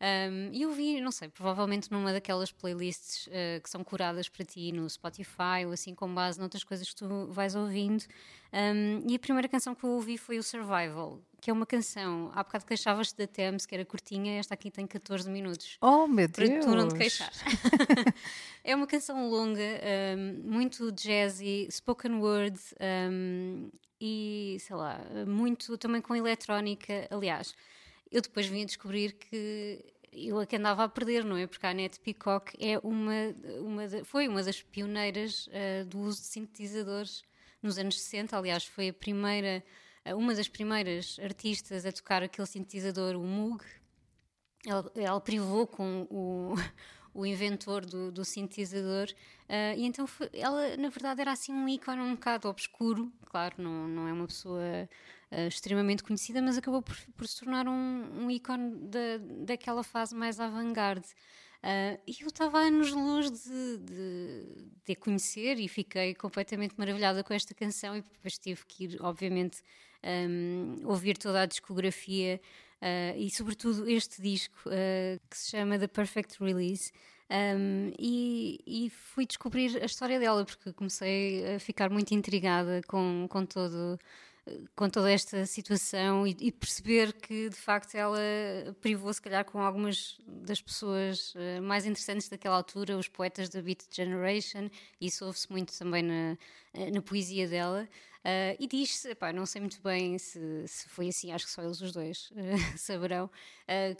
Um, 0.00 0.50
E 0.52 0.62
eu 0.62 0.72
vi, 0.72 1.00
não 1.00 1.10
sei, 1.10 1.28
provavelmente 1.28 1.90
numa 1.90 2.12
daquelas 2.12 2.52
playlists 2.52 3.28
ah, 3.32 3.60
que 3.60 3.70
são 3.70 3.82
curadas 3.82 4.28
para 4.28 4.44
ti 4.44 4.70
no 4.72 4.88
Spotify 4.90 5.64
ou 5.64 5.72
assim 5.72 5.94
com 5.94 6.12
base 6.14 6.38
noutras 6.38 6.62
coisas 6.64 6.88
que 6.88 6.96
tu 6.96 7.26
vais 7.28 7.54
ouvindo. 7.54 8.04
Um, 8.52 9.02
e 9.10 9.14
a 9.14 9.18
primeira 9.18 9.48
canção 9.48 9.74
que 9.74 9.84
eu 9.84 9.90
ouvi 9.90 10.16
foi 10.18 10.38
o 10.38 10.42
Survival, 10.42 11.20
que 11.40 11.50
é 11.50 11.52
uma 11.52 11.66
canção. 11.66 12.30
Há 12.34 12.42
bocado 12.42 12.64
queixavas-te 12.66 13.16
da 13.16 13.26
Thames, 13.26 13.66
que 13.66 13.74
era 13.74 13.84
curtinha, 13.84 14.38
esta 14.38 14.54
aqui 14.54 14.70
tem 14.70 14.86
14 14.86 15.28
minutos 15.30 15.76
Oh, 15.80 16.06
meu 16.06 16.28
para 16.28 16.46
Deus! 16.46 16.64
tu 16.64 16.74
não 16.74 16.88
te 16.88 16.94
é 18.64 18.74
uma 18.74 18.86
canção 18.86 19.28
longa, 19.30 19.60
um, 20.16 20.42
muito 20.50 20.92
jazzy, 20.92 21.68
spoken 21.70 22.16
word 22.20 22.58
e 24.00 24.58
sei 24.60 24.76
lá, 24.76 25.00
muito 25.26 25.76
também 25.78 26.00
com 26.02 26.14
eletrónica. 26.14 27.08
Aliás, 27.10 27.54
eu 28.10 28.20
depois 28.22 28.46
vim 28.46 28.62
a 28.62 28.66
descobrir 28.66 29.12
que 29.12 29.84
eu 30.12 30.40
é 30.40 30.46
que 30.46 30.56
andava 30.56 30.84
a 30.84 30.88
perder, 30.88 31.24
não 31.24 31.36
é? 31.36 31.46
Porque 31.46 31.66
a 31.66 31.70
Annette 31.70 32.00
Peacock 32.00 32.54
é 32.58 32.78
uma, 32.78 33.12
uma 33.60 33.86
da- 33.88 34.04
foi 34.04 34.26
uma 34.28 34.42
das 34.42 34.62
pioneiras 34.62 35.46
uh, 35.48 35.84
do 35.86 35.98
uso 35.98 36.20
de 36.22 36.26
sintetizadores 36.28 37.22
nos 37.62 37.76
anos 37.78 38.00
60. 38.00 38.36
Aliás, 38.36 38.64
foi 38.64 38.88
a 38.88 38.94
primeira, 38.94 39.62
uh, 40.08 40.16
uma 40.16 40.34
das 40.34 40.48
primeiras 40.48 41.18
artistas 41.22 41.84
a 41.84 41.92
tocar 41.92 42.22
aquele 42.22 42.46
sintetizador, 42.46 43.14
o 43.16 43.24
Moog, 43.24 43.62
ela, 44.66 44.90
ela 44.94 45.20
privou 45.20 45.66
com 45.66 46.06
o, 46.10 46.54
o 47.14 47.26
inventor 47.26 47.84
do, 47.84 48.10
do 48.10 48.24
sintetizador 48.24 49.08
ah, 49.48 49.74
e 49.76 49.84
então 49.84 50.06
foi- 50.06 50.28
ela 50.32 50.76
na 50.76 50.88
verdade 50.88 51.20
era 51.20 51.32
assim 51.32 51.52
um 51.52 51.68
ícone 51.68 52.00
um 52.00 52.14
bocado 52.14 52.48
obscuro 52.48 53.12
claro 53.26 53.54
não, 53.58 53.86
não 53.88 54.08
é 54.08 54.12
uma 54.12 54.26
pessoa 54.26 54.88
eh, 55.30 55.48
extremamente 55.48 56.02
conhecida, 56.02 56.40
mas 56.40 56.56
acabou 56.56 56.82
por, 56.82 56.96
por 57.16 57.26
se 57.26 57.40
tornar 57.40 57.66
um, 57.66 58.24
um 58.24 58.30
ícone 58.30 58.76
da, 58.88 59.18
daquela 59.44 59.82
fase 59.82 60.14
mais 60.14 60.38
avant-garde. 60.38 61.08
Uh, 61.56 61.98
e 62.06 62.22
eu 62.22 62.28
estava 62.28 62.58
a 62.58 62.62
anos-luz 62.62 63.30
de, 63.42 63.78
de, 63.78 64.68
de 64.84 64.92
a 64.92 64.96
conhecer 64.96 65.58
e 65.58 65.66
fiquei 65.66 66.14
completamente 66.14 66.74
maravilhada 66.76 67.24
com 67.24 67.34
esta 67.34 67.54
canção 67.54 67.96
e 67.96 68.02
depois 68.02 68.38
tive 68.38 68.64
que 68.66 68.84
ir, 68.84 68.98
obviamente, 69.00 69.62
um, 70.04 70.76
ouvir 70.84 71.16
toda 71.16 71.42
a 71.42 71.46
discografia 71.46 72.40
uh, 72.80 73.18
e 73.18 73.28
sobretudo 73.30 73.88
este 73.90 74.22
disco 74.22 74.56
uh, 74.66 75.20
que 75.28 75.36
se 75.36 75.50
chama 75.50 75.78
The 75.78 75.88
Perfect 75.88 76.36
Release 76.38 76.92
um, 77.28 77.92
e, 77.98 78.60
e, 78.64 78.90
fui 78.90 79.26
descobrir 79.26 79.82
a 79.82 79.86
história 79.86 80.20
dela 80.20 80.44
porque 80.44 80.72
comecei 80.72 81.56
a 81.56 81.58
ficar 81.58 81.90
muito 81.90 82.14
intrigada 82.14 82.80
com, 82.86 83.26
com 83.28 83.44
todo 83.44 83.98
com 84.74 84.88
toda 84.88 85.10
esta 85.10 85.44
situação 85.44 86.26
e, 86.26 86.36
e, 86.40 86.52
perceber 86.52 87.12
que 87.12 87.48
de 87.48 87.56
facto 87.56 87.94
ela 87.94 88.18
privou 88.80 89.12
se 89.12 89.20
calhar 89.20 89.44
com 89.44 89.60
algumas 89.60 90.18
das 90.26 90.60
pessoas 90.62 91.34
uh, 91.34 91.62
mais 91.62 91.84
interessantes 91.84 92.28
daquela 92.28 92.56
altura, 92.56 92.96
os 92.96 93.08
poetas 93.08 93.48
da 93.48 93.60
Beat 93.60 93.82
Generation, 93.90 94.70
isso 95.00 95.24
ouve-se 95.24 95.50
muito 95.50 95.76
também 95.76 96.02
na, 96.02 96.38
na 96.92 97.02
poesia 97.02 97.48
dela. 97.48 97.88
Uh, 98.20 98.58
e 98.58 98.66
diz-se, 98.66 99.16
não 99.34 99.46
sei 99.46 99.60
muito 99.60 99.80
bem 99.80 100.18
se, 100.18 100.40
se, 100.66 100.88
foi 100.88 101.08
assim, 101.08 101.30
acho 101.30 101.44
que 101.44 101.50
só 101.50 101.62
eles 101.62 101.80
os 101.80 101.92
dois 101.92 102.30
uh, 102.32 102.34
saberão, 102.78 103.30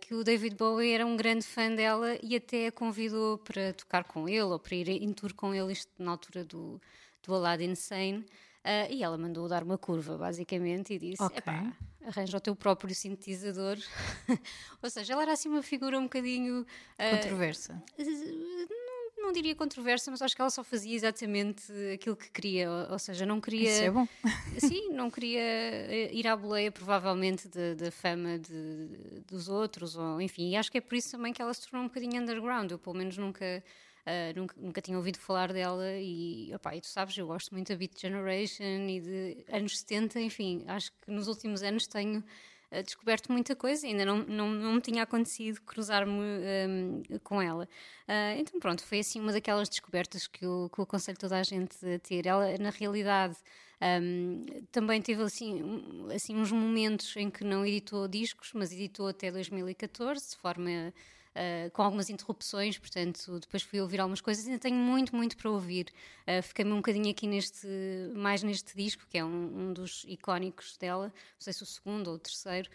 que 0.00 0.14
o 0.14 0.22
David 0.22 0.56
Bowie 0.56 0.92
era 0.92 1.06
um 1.06 1.16
grande 1.16 1.44
fã 1.44 1.72
dela 1.74 2.16
e 2.22 2.36
até 2.36 2.68
a 2.68 2.72
convidou 2.72 3.38
para 3.38 3.72
tocar 3.72 4.04
com 4.04 4.28
ele 4.28 4.42
ou 4.42 4.58
para 4.58 4.76
ir 4.76 4.88
em 4.88 5.12
tour 5.12 5.32
com 5.34 5.52
ele, 5.52 5.72
isto 5.72 5.90
na 5.98 6.12
altura 6.12 6.44
do, 6.44 6.80
do 7.22 7.34
Aladdin 7.34 7.74
Sane. 7.74 8.24
Uh, 8.66 8.92
e 8.92 9.04
ela 9.04 9.16
mandou 9.16 9.46
dar 9.46 9.62
uma 9.62 9.78
curva, 9.78 10.18
basicamente, 10.18 10.94
e 10.94 10.98
disse: 10.98 11.22
okay. 11.22 11.40
arranja 12.04 12.36
o 12.36 12.40
teu 12.40 12.56
próprio 12.56 12.92
sintetizador. 12.92 13.78
Ou 14.82 14.90
seja, 14.90 15.12
ela 15.12 15.22
era 15.22 15.34
assim 15.34 15.48
uma 15.48 15.62
figura 15.62 15.96
um 15.96 16.02
bocadinho. 16.02 16.62
Uh, 16.98 17.16
Controversa. 17.16 17.80
Não, 17.96 19.26
não, 19.26 19.32
diria 19.32 19.54
controversa, 19.54 20.10
mas 20.10 20.20
acho 20.20 20.34
que 20.34 20.40
ela 20.40 20.50
só 20.50 20.64
fazia 20.64 20.96
exatamente 20.96 21.72
aquilo 21.94 22.16
que 22.16 22.28
queria. 22.28 22.68
Ou, 22.68 22.94
ou 22.94 22.98
seja, 22.98 23.24
não 23.24 23.40
queria. 23.40 23.70
Isso 23.70 23.82
é 23.82 23.90
bom. 23.90 24.08
Sim, 24.58 24.90
não 24.90 25.12
queria 25.12 25.40
eh, 25.40 26.10
ir 26.12 26.26
à 26.26 26.36
boleia, 26.36 26.72
provavelmente, 26.72 27.48
da 27.48 27.92
fama 27.92 28.36
de, 28.36 29.22
dos 29.28 29.48
outros, 29.48 29.96
ou 29.96 30.20
enfim. 30.20 30.50
E 30.50 30.56
acho 30.56 30.72
que 30.72 30.78
é 30.78 30.80
por 30.80 30.96
isso 30.96 31.12
também 31.12 31.32
que 31.32 31.40
ela 31.40 31.54
se 31.54 31.68
tornou 31.68 31.84
um 31.84 31.88
bocadinho 31.88 32.20
underground. 32.20 32.68
Eu, 32.68 32.80
pelo 32.80 32.96
menos, 32.96 33.16
nunca 33.16 33.62
Uh, 34.06 34.38
nunca, 34.38 34.54
nunca 34.56 34.80
tinha 34.80 34.96
ouvido 34.96 35.18
falar 35.18 35.52
dela 35.52 35.84
e, 35.96 36.52
opa, 36.54 36.76
e 36.76 36.80
tu 36.80 36.86
sabes, 36.86 37.18
eu 37.18 37.26
gosto 37.26 37.52
muito 37.52 37.72
da 37.72 37.76
Beat 37.76 38.00
Generation 38.00 38.86
e 38.88 39.00
de 39.00 39.44
anos 39.50 39.78
70, 39.80 40.20
enfim, 40.20 40.64
acho 40.68 40.92
que 40.92 41.10
nos 41.10 41.26
últimos 41.26 41.60
anos 41.60 41.88
tenho 41.88 42.20
uh, 42.20 42.82
descoberto 42.84 43.32
muita 43.32 43.56
coisa, 43.56 43.84
ainda 43.84 44.04
não, 44.04 44.18
não, 44.18 44.48
não 44.48 44.74
me 44.74 44.80
tinha 44.80 45.02
acontecido 45.02 45.60
cruzar-me 45.62 46.12
um, 46.12 47.02
com 47.24 47.42
ela. 47.42 47.68
Uh, 48.08 48.38
então 48.38 48.60
pronto, 48.60 48.84
foi 48.84 49.00
assim 49.00 49.20
uma 49.20 49.32
daquelas 49.32 49.68
descobertas 49.68 50.28
que 50.28 50.46
eu, 50.46 50.70
que 50.72 50.78
eu 50.78 50.84
aconselho 50.84 51.18
toda 51.18 51.40
a 51.40 51.42
gente 51.42 51.76
a 51.84 51.98
ter. 51.98 52.26
Ela, 52.26 52.56
na 52.58 52.70
realidade, 52.70 53.36
um, 53.82 54.46
também 54.70 55.02
teve 55.02 55.20
assim, 55.22 56.06
assim 56.14 56.36
uns 56.36 56.52
momentos 56.52 57.16
em 57.16 57.28
que 57.28 57.42
não 57.42 57.66
editou 57.66 58.06
discos, 58.06 58.52
mas 58.54 58.70
editou 58.72 59.08
até 59.08 59.32
2014, 59.32 60.30
de 60.30 60.36
forma 60.36 60.94
uh, 61.36 61.70
com 61.70 61.82
algumas 61.82 62.10
interrupções, 62.10 62.78
portanto, 62.78 63.38
depois 63.38 63.62
fui 63.62 63.80
ouvir 63.80 64.00
algumas 64.00 64.20
coisas, 64.20 64.46
ainda 64.46 64.58
tenho 64.58 64.76
muito, 64.76 65.14
muito 65.14 65.36
para 65.36 65.50
ouvir. 65.50 65.86
Uh, 66.26 66.42
Fiquei-me 66.42 66.72
um 66.72 66.76
bocadinho 66.76 67.10
aqui 67.10 67.26
neste, 67.26 67.66
mais 68.14 68.42
neste 68.42 68.74
disco, 68.74 69.06
que 69.08 69.18
é 69.18 69.24
um, 69.24 69.68
um 69.68 69.72
dos 69.72 70.04
icónicos 70.08 70.76
dela, 70.76 71.06
não 71.06 71.40
sei 71.40 71.52
se 71.52 71.62
o 71.62 71.66
segundo 71.66 72.08
ou 72.08 72.14
o 72.14 72.18
terceiro 72.18 72.70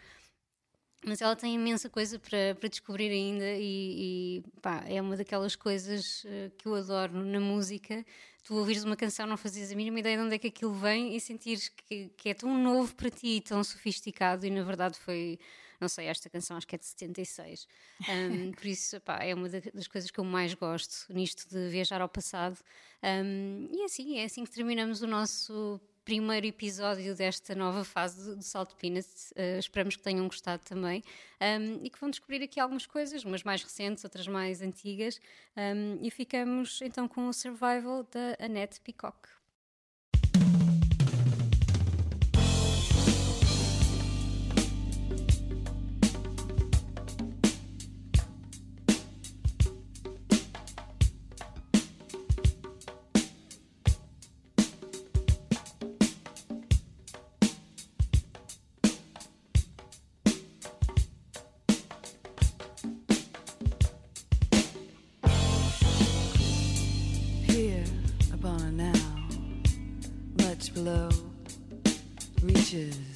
mas 1.04 1.20
ela 1.20 1.34
tem 1.34 1.54
imensa 1.54 1.90
coisa 1.90 2.18
para, 2.18 2.54
para 2.54 2.68
descobrir 2.68 3.10
ainda 3.10 3.44
e, 3.56 4.38
e 4.38 4.60
pá, 4.60 4.84
é 4.86 5.00
uma 5.00 5.16
daquelas 5.16 5.56
coisas 5.56 6.24
uh, 6.24 6.50
que 6.56 6.66
eu 6.66 6.74
adoro 6.76 7.24
na 7.24 7.40
música. 7.40 8.04
Tu 8.44 8.54
ouvires 8.54 8.84
uma 8.84 8.96
canção, 8.96 9.26
não 9.26 9.36
fazes 9.36 9.72
a 9.72 9.74
mínima 9.74 10.00
ideia 10.00 10.16
de 10.16 10.22
onde 10.22 10.34
é 10.34 10.38
que 10.38 10.48
aquilo 10.48 10.72
vem 10.74 11.14
e 11.14 11.20
sentires 11.20 11.68
que, 11.68 12.08
que 12.16 12.28
é 12.28 12.34
tão 12.34 12.56
novo 12.56 12.94
para 12.94 13.10
ti, 13.10 13.40
tão 13.40 13.62
sofisticado, 13.64 14.46
e 14.46 14.50
na 14.50 14.62
verdade 14.62 14.98
foi 14.98 15.38
não 15.82 15.88
sei, 15.88 16.06
esta 16.06 16.30
canção 16.30 16.56
acho 16.56 16.66
que 16.66 16.76
é 16.76 16.78
de 16.78 16.86
76. 16.86 17.66
Um, 18.08 18.52
por 18.54 18.66
isso, 18.66 19.00
pá, 19.00 19.18
é 19.22 19.34
uma 19.34 19.48
das 19.48 19.88
coisas 19.88 20.10
que 20.10 20.18
eu 20.18 20.24
mais 20.24 20.54
gosto 20.54 21.12
nisto 21.12 21.48
de 21.48 21.68
viajar 21.68 22.00
ao 22.00 22.08
passado. 22.08 22.56
Um, 23.02 23.68
e 23.70 23.82
é 23.82 23.84
assim, 23.84 24.18
é 24.18 24.24
assim 24.24 24.44
que 24.44 24.50
terminamos 24.50 25.02
o 25.02 25.06
nosso 25.06 25.80
primeiro 26.04 26.46
episódio 26.46 27.14
desta 27.14 27.54
nova 27.54 27.84
fase 27.84 28.36
do 28.36 28.42
Salto 28.42 28.76
Peanuts. 28.76 29.32
Uh, 29.32 29.58
esperamos 29.58 29.96
que 29.96 30.02
tenham 30.02 30.24
gostado 30.26 30.62
também 30.64 31.02
um, 31.40 31.84
e 31.84 31.90
que 31.90 31.98
vão 31.98 32.10
descobrir 32.10 32.42
aqui 32.42 32.60
algumas 32.60 32.86
coisas, 32.86 33.24
umas 33.24 33.42
mais 33.42 33.62
recentes, 33.62 34.04
outras 34.04 34.28
mais 34.28 34.62
antigas. 34.62 35.20
Um, 35.56 35.98
e 36.00 36.10
ficamos 36.10 36.80
então 36.80 37.08
com 37.08 37.28
o 37.28 37.32
Survival 37.32 38.04
da 38.04 38.36
Annette 38.44 38.80
Peacock. 38.80 39.41
wishes. 72.72 73.11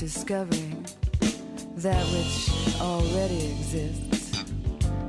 Discovering 0.00 0.82
that 1.76 2.02
which 2.06 2.80
already 2.80 3.52
exists 3.52 4.44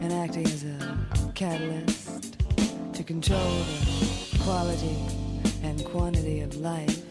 and 0.01 0.11
acting 0.11 0.45
as 0.45 0.65
a 0.65 1.31
catalyst 1.33 2.37
to 2.91 3.01
control 3.01 3.39
the 3.39 4.39
quality 4.43 4.97
and 5.63 5.85
quantity 5.85 6.41
of 6.41 6.57
life 6.57 7.03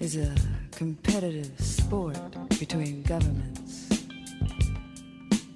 is 0.00 0.16
a 0.16 0.34
competitive 0.72 1.52
sport 1.60 2.18
between 2.58 3.04
governments, 3.04 3.88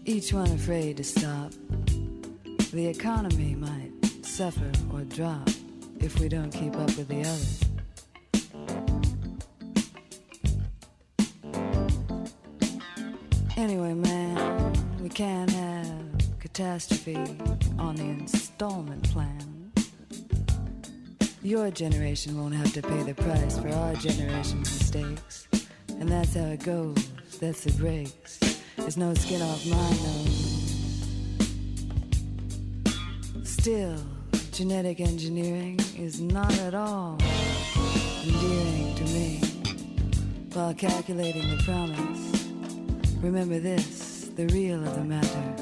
each 0.04 0.32
one 0.32 0.52
afraid 0.52 0.98
to 0.98 1.02
stop. 1.02 1.50
The 2.72 2.86
economy 2.86 3.56
might 3.56 3.90
suffer 4.24 4.70
or 4.92 5.00
drop 5.00 5.48
if 5.98 6.20
we 6.20 6.28
don't 6.28 6.52
keep 6.52 6.76
up 6.76 6.96
with 6.96 7.08
the 7.08 7.22
others. 7.22 7.69
Can't 15.20 15.50
have 15.50 16.40
catastrophe 16.40 17.14
on 17.78 17.94
the 17.94 18.04
installment 18.04 19.02
plan. 19.12 19.70
Your 21.42 21.70
generation 21.70 22.38
won't 22.38 22.54
have 22.54 22.72
to 22.72 22.80
pay 22.80 23.02
the 23.02 23.12
price 23.12 23.58
for 23.58 23.68
our 23.68 23.92
generation's 23.96 24.70
mistakes. 24.70 25.46
And 25.88 26.08
that's 26.08 26.34
how 26.34 26.46
it 26.46 26.64
goes. 26.64 27.10
That's 27.38 27.64
the 27.64 27.72
breaks. 27.72 28.40
There's 28.78 28.96
no 28.96 29.12
skin 29.12 29.42
off 29.42 29.66
my 29.66 29.90
nose. 30.06 31.02
Still, 33.44 33.98
genetic 34.52 35.00
engineering 35.00 35.78
is 35.98 36.22
not 36.22 36.58
at 36.60 36.74
all 36.74 37.18
endearing 38.24 38.94
to 38.94 39.04
me. 39.04 39.38
While 40.54 40.72
calculating 40.72 41.50
the 41.50 41.62
promise, 41.62 42.46
remember 43.20 43.58
this 43.58 44.09
the 44.46 44.54
real 44.54 44.82
of 44.82 44.94
the 44.94 45.04
matter. 45.04 45.54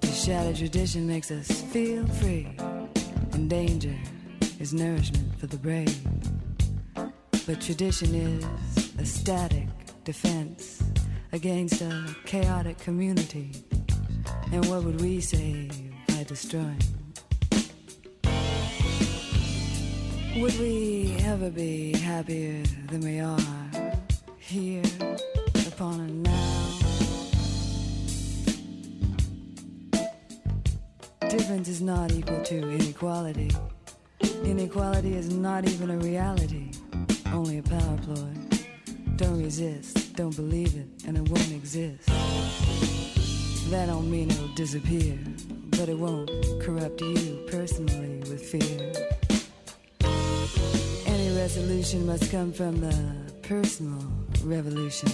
The 0.00 0.06
shattered 0.06 0.56
tradition 0.56 1.06
makes 1.06 1.30
us 1.30 1.60
feel 1.60 2.06
free, 2.06 2.56
and 3.32 3.50
danger 3.50 3.94
is 4.58 4.72
nourishment 4.72 5.38
for 5.38 5.46
the 5.46 5.58
brave. 5.58 5.94
But 6.94 7.60
tradition 7.60 8.14
is 8.14 8.46
a 8.98 9.04
static 9.04 9.68
defense 10.04 10.82
against 11.32 11.82
a 11.82 12.16
chaotic 12.24 12.78
community. 12.78 13.50
And 14.52 14.64
what 14.70 14.82
would 14.84 15.02
we 15.02 15.20
save 15.20 15.70
by 16.08 16.24
destroying? 16.24 16.80
Would 20.36 20.58
we 20.58 21.14
ever 21.24 21.50
be 21.50 21.92
happier 21.92 22.62
than 22.90 23.00
we 23.00 23.20
are 23.20 23.92
here 24.38 24.82
upon 25.68 26.00
a 26.00 26.06
now? 26.06 26.55
Difference 31.36 31.68
is 31.68 31.82
not 31.82 32.12
equal 32.12 32.42
to 32.44 32.70
inequality. 32.70 33.50
Inequality 34.42 35.14
is 35.16 35.28
not 35.28 35.68
even 35.68 35.90
a 35.90 35.98
reality, 35.98 36.70
only 37.30 37.58
a 37.58 37.62
power 37.62 37.98
ploy. 38.04 38.32
Don't 39.16 39.42
resist, 39.42 40.16
don't 40.16 40.34
believe 40.34 40.74
it, 40.74 40.88
and 41.06 41.18
it 41.18 41.28
won't 41.28 41.52
exist. 41.52 42.06
That 43.68 43.88
don't 43.88 44.10
mean 44.10 44.30
it'll 44.30 44.48
disappear, 44.54 45.18
but 45.72 45.90
it 45.90 45.98
won't 45.98 46.30
corrupt 46.62 47.02
you 47.02 47.44
personally 47.48 48.20
with 48.30 48.42
fear. 48.42 48.92
Any 51.04 51.36
resolution 51.36 52.06
must 52.06 52.30
come 52.30 52.50
from 52.50 52.80
the 52.80 52.96
personal 53.42 54.02
revolution. 54.42 55.10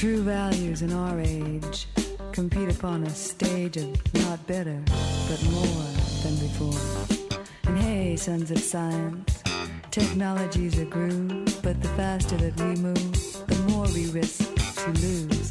True 0.00 0.22
values 0.22 0.80
in 0.80 0.94
our 0.94 1.20
age 1.20 1.86
compete 2.32 2.74
upon 2.74 3.02
a 3.02 3.10
stage 3.10 3.76
of 3.76 4.14
not 4.14 4.46
better, 4.46 4.82
but 5.28 5.44
more 5.50 5.84
than 6.22 6.36
before. 6.36 7.38
And 7.66 7.76
hey, 7.76 8.16
sons 8.16 8.50
of 8.50 8.60
science, 8.60 9.42
technology's 9.90 10.78
a 10.78 10.86
groove, 10.86 11.54
but 11.62 11.82
the 11.82 11.88
faster 11.98 12.38
that 12.38 12.58
we 12.60 12.76
move, 12.76 13.46
the 13.46 13.58
more 13.68 13.84
we 13.92 14.08
risk 14.08 14.38
to 14.84 14.90
lose 15.02 15.48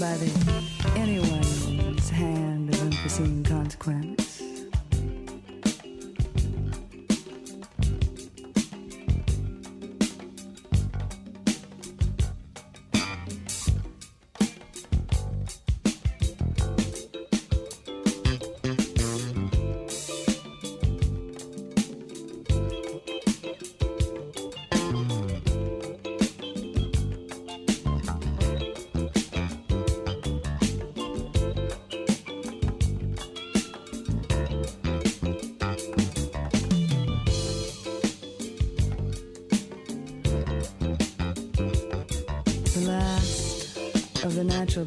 by 0.00 0.16
the 0.16 0.82
anyone's 0.96 2.10
hand 2.10 2.74
of 2.74 2.82
unforeseen 2.82 3.44
consequence. 3.44 4.45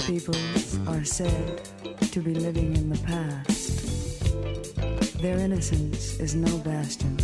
Peoples 0.10 0.80
are 0.88 1.06
said 1.06 1.62
to 2.00 2.20
be 2.20 2.34
living 2.34 2.76
in 2.76 2.90
the 2.90 2.98
past. 3.06 4.24
Their 5.22 5.38
innocence 5.38 6.20
is 6.20 6.34
no 6.34 6.58
bastion 6.58 7.16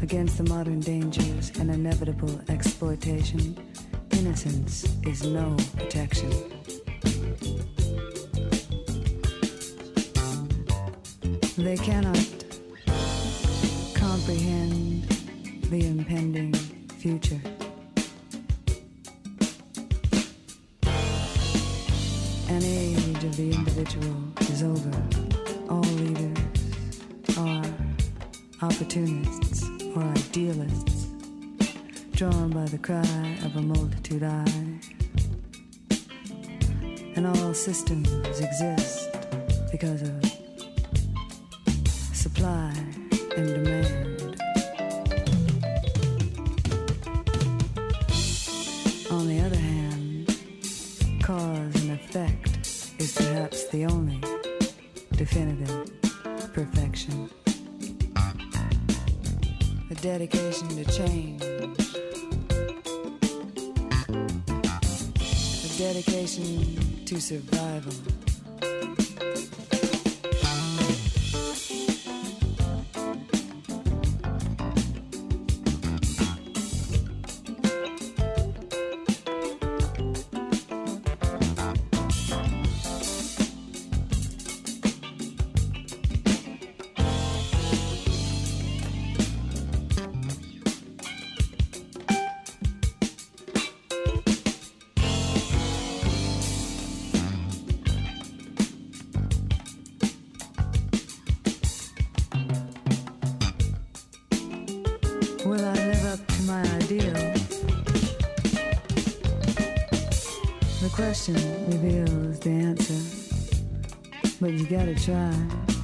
against 0.00 0.38
the 0.38 0.44
modern 0.44 0.78
dangers 0.78 1.50
and 1.58 1.68
inevitable 1.68 2.40
exploitation. 2.48 3.56
Innocence 4.12 4.84
is 5.02 5.24
no 5.24 5.56
protection. 5.76 6.59
An 22.50 22.64
age 22.64 23.22
of 23.22 23.36
the 23.36 23.52
individual 23.52 24.16
is 24.40 24.64
over. 24.64 24.90
All 25.68 25.82
leaders 25.82 26.36
are 27.38 27.64
opportunists 28.60 29.62
or 29.94 30.02
idealists, 30.02 31.06
drawn 32.10 32.50
by 32.50 32.64
the 32.64 32.78
cry 32.78 33.38
of 33.44 33.54
a 33.54 33.62
multitude 33.62 34.24
eye. 34.24 34.80
And 37.14 37.24
all 37.24 37.54
systems 37.54 38.40
exist 38.40 39.16
because 39.70 40.02
of 40.02 40.24
supply 42.12 42.72
and 43.36 43.46
demand. 43.46 44.09
divisive. 67.30 67.59
Question 111.10 111.34
reveals 111.66 112.38
the 112.38 112.50
answer, 112.50 112.94
but 114.40 114.52
you 114.52 114.64
gotta 114.64 114.94
try. 114.94 115.79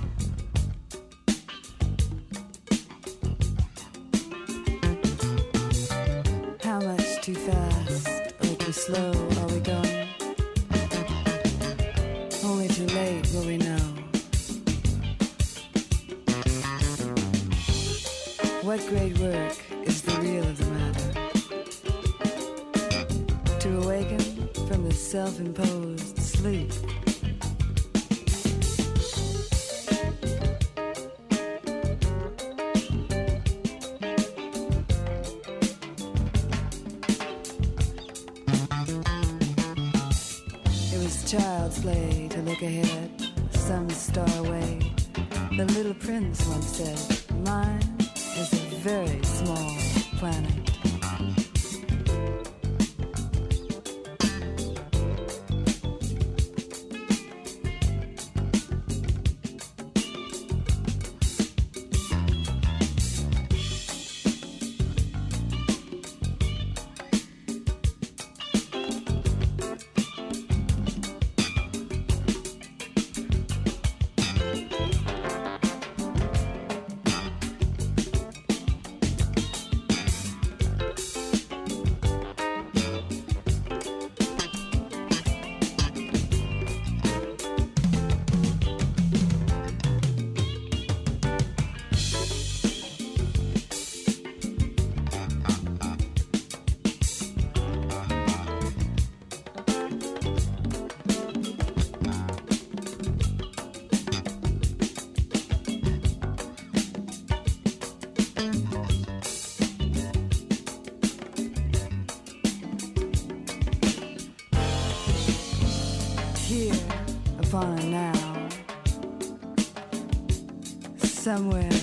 Somewhere 121.36 121.80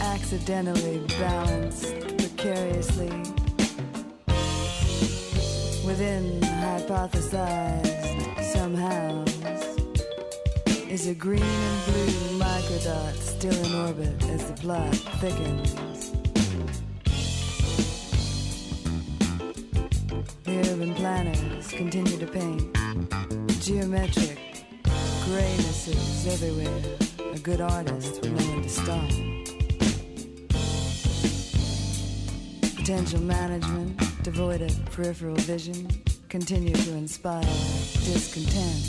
accidentally 0.00 0.98
balanced 1.20 1.94
precariously 2.18 3.12
within 5.86 6.40
hypothesized 6.40 8.42
somehow 8.42 9.24
is 10.88 11.06
a 11.06 11.14
green 11.14 11.42
and 11.42 11.84
blue 11.84 12.40
microdot 12.44 13.14
still 13.20 13.64
in 13.66 13.74
orbit 13.86 14.24
as 14.30 14.50
the 14.50 14.54
plot 14.54 14.92
thickens. 15.20 15.74
The 20.42 20.58
urban 20.72 20.92
planners 20.96 21.68
continue 21.68 22.18
to 22.18 22.26
paint 22.26 22.76
geometric 23.60 24.40
graynesses 25.24 26.26
everywhere. 26.26 27.13
A 27.34 27.38
good 27.40 27.60
artist 27.60 28.22
will 28.22 28.30
know 28.30 28.44
when 28.52 28.62
to 28.62 28.68
stop. 28.68 29.10
Potential 32.76 33.20
management, 33.22 34.22
devoid 34.22 34.62
of 34.62 34.84
peripheral 34.92 35.34
vision, 35.34 35.88
continue 36.28 36.72
to 36.72 36.92
inspire 36.92 37.42
discontent. 37.42 38.84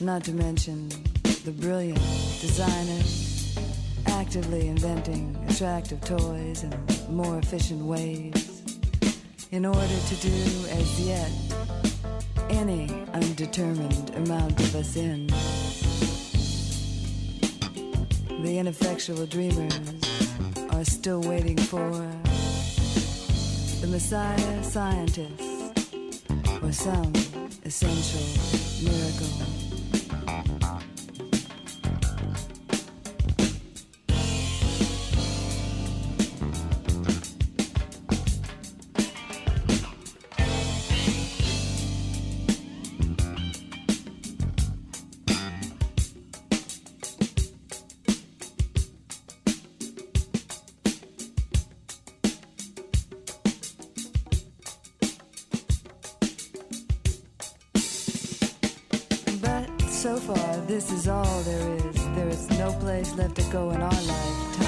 Not 0.00 0.22
to 0.24 0.32
mention 0.32 0.90
the 1.44 1.50
brilliant 1.50 1.98
designers 2.40 3.58
actively 4.06 4.68
inventing 4.68 5.36
attractive 5.48 6.00
toys 6.02 6.62
and 6.62 7.08
more 7.08 7.38
efficient 7.38 7.82
ways 7.82 8.62
in 9.50 9.66
order 9.66 9.98
to 10.08 10.14
do 10.14 10.68
as 10.70 11.00
yet 11.00 11.32
any 12.50 12.88
undetermined 13.14 14.10
amount 14.10 14.60
of 14.60 14.76
us 14.76 14.94
in. 14.94 15.28
The 18.50 18.58
ineffectual 18.58 19.26
dreamers 19.26 19.72
are 20.72 20.84
still 20.84 21.20
waiting 21.20 21.56
for 21.56 21.88
the 23.80 23.86
Messiah 23.86 24.64
scientist 24.64 25.40
or 26.60 26.72
some 26.72 27.12
essential 27.64 28.26
miracle. 28.82 29.69
This 60.66 60.90
is 60.90 61.08
all 61.08 61.42
there 61.42 61.74
is. 61.74 61.96
There 62.16 62.28
is 62.28 62.50
no 62.50 62.72
place 62.72 63.14
left 63.16 63.36
to 63.36 63.42
go 63.50 63.70
in 63.70 63.80
our 63.80 63.90
lifetime. 63.90 64.66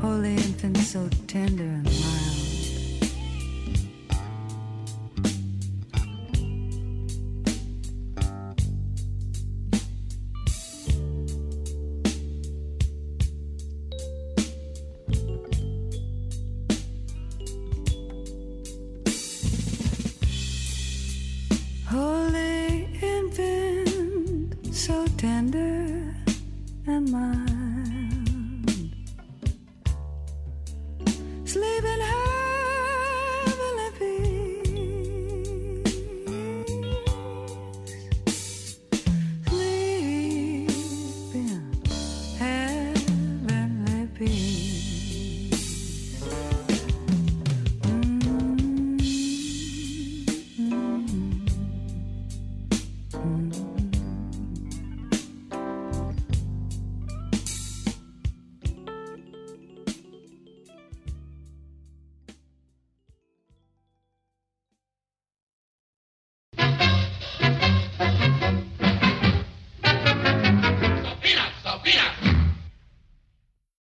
Holy 0.00 0.34
infant, 0.34 0.76
so 0.78 1.08
tender 1.26 1.64
and 1.64 1.84
mild. 1.84 2.23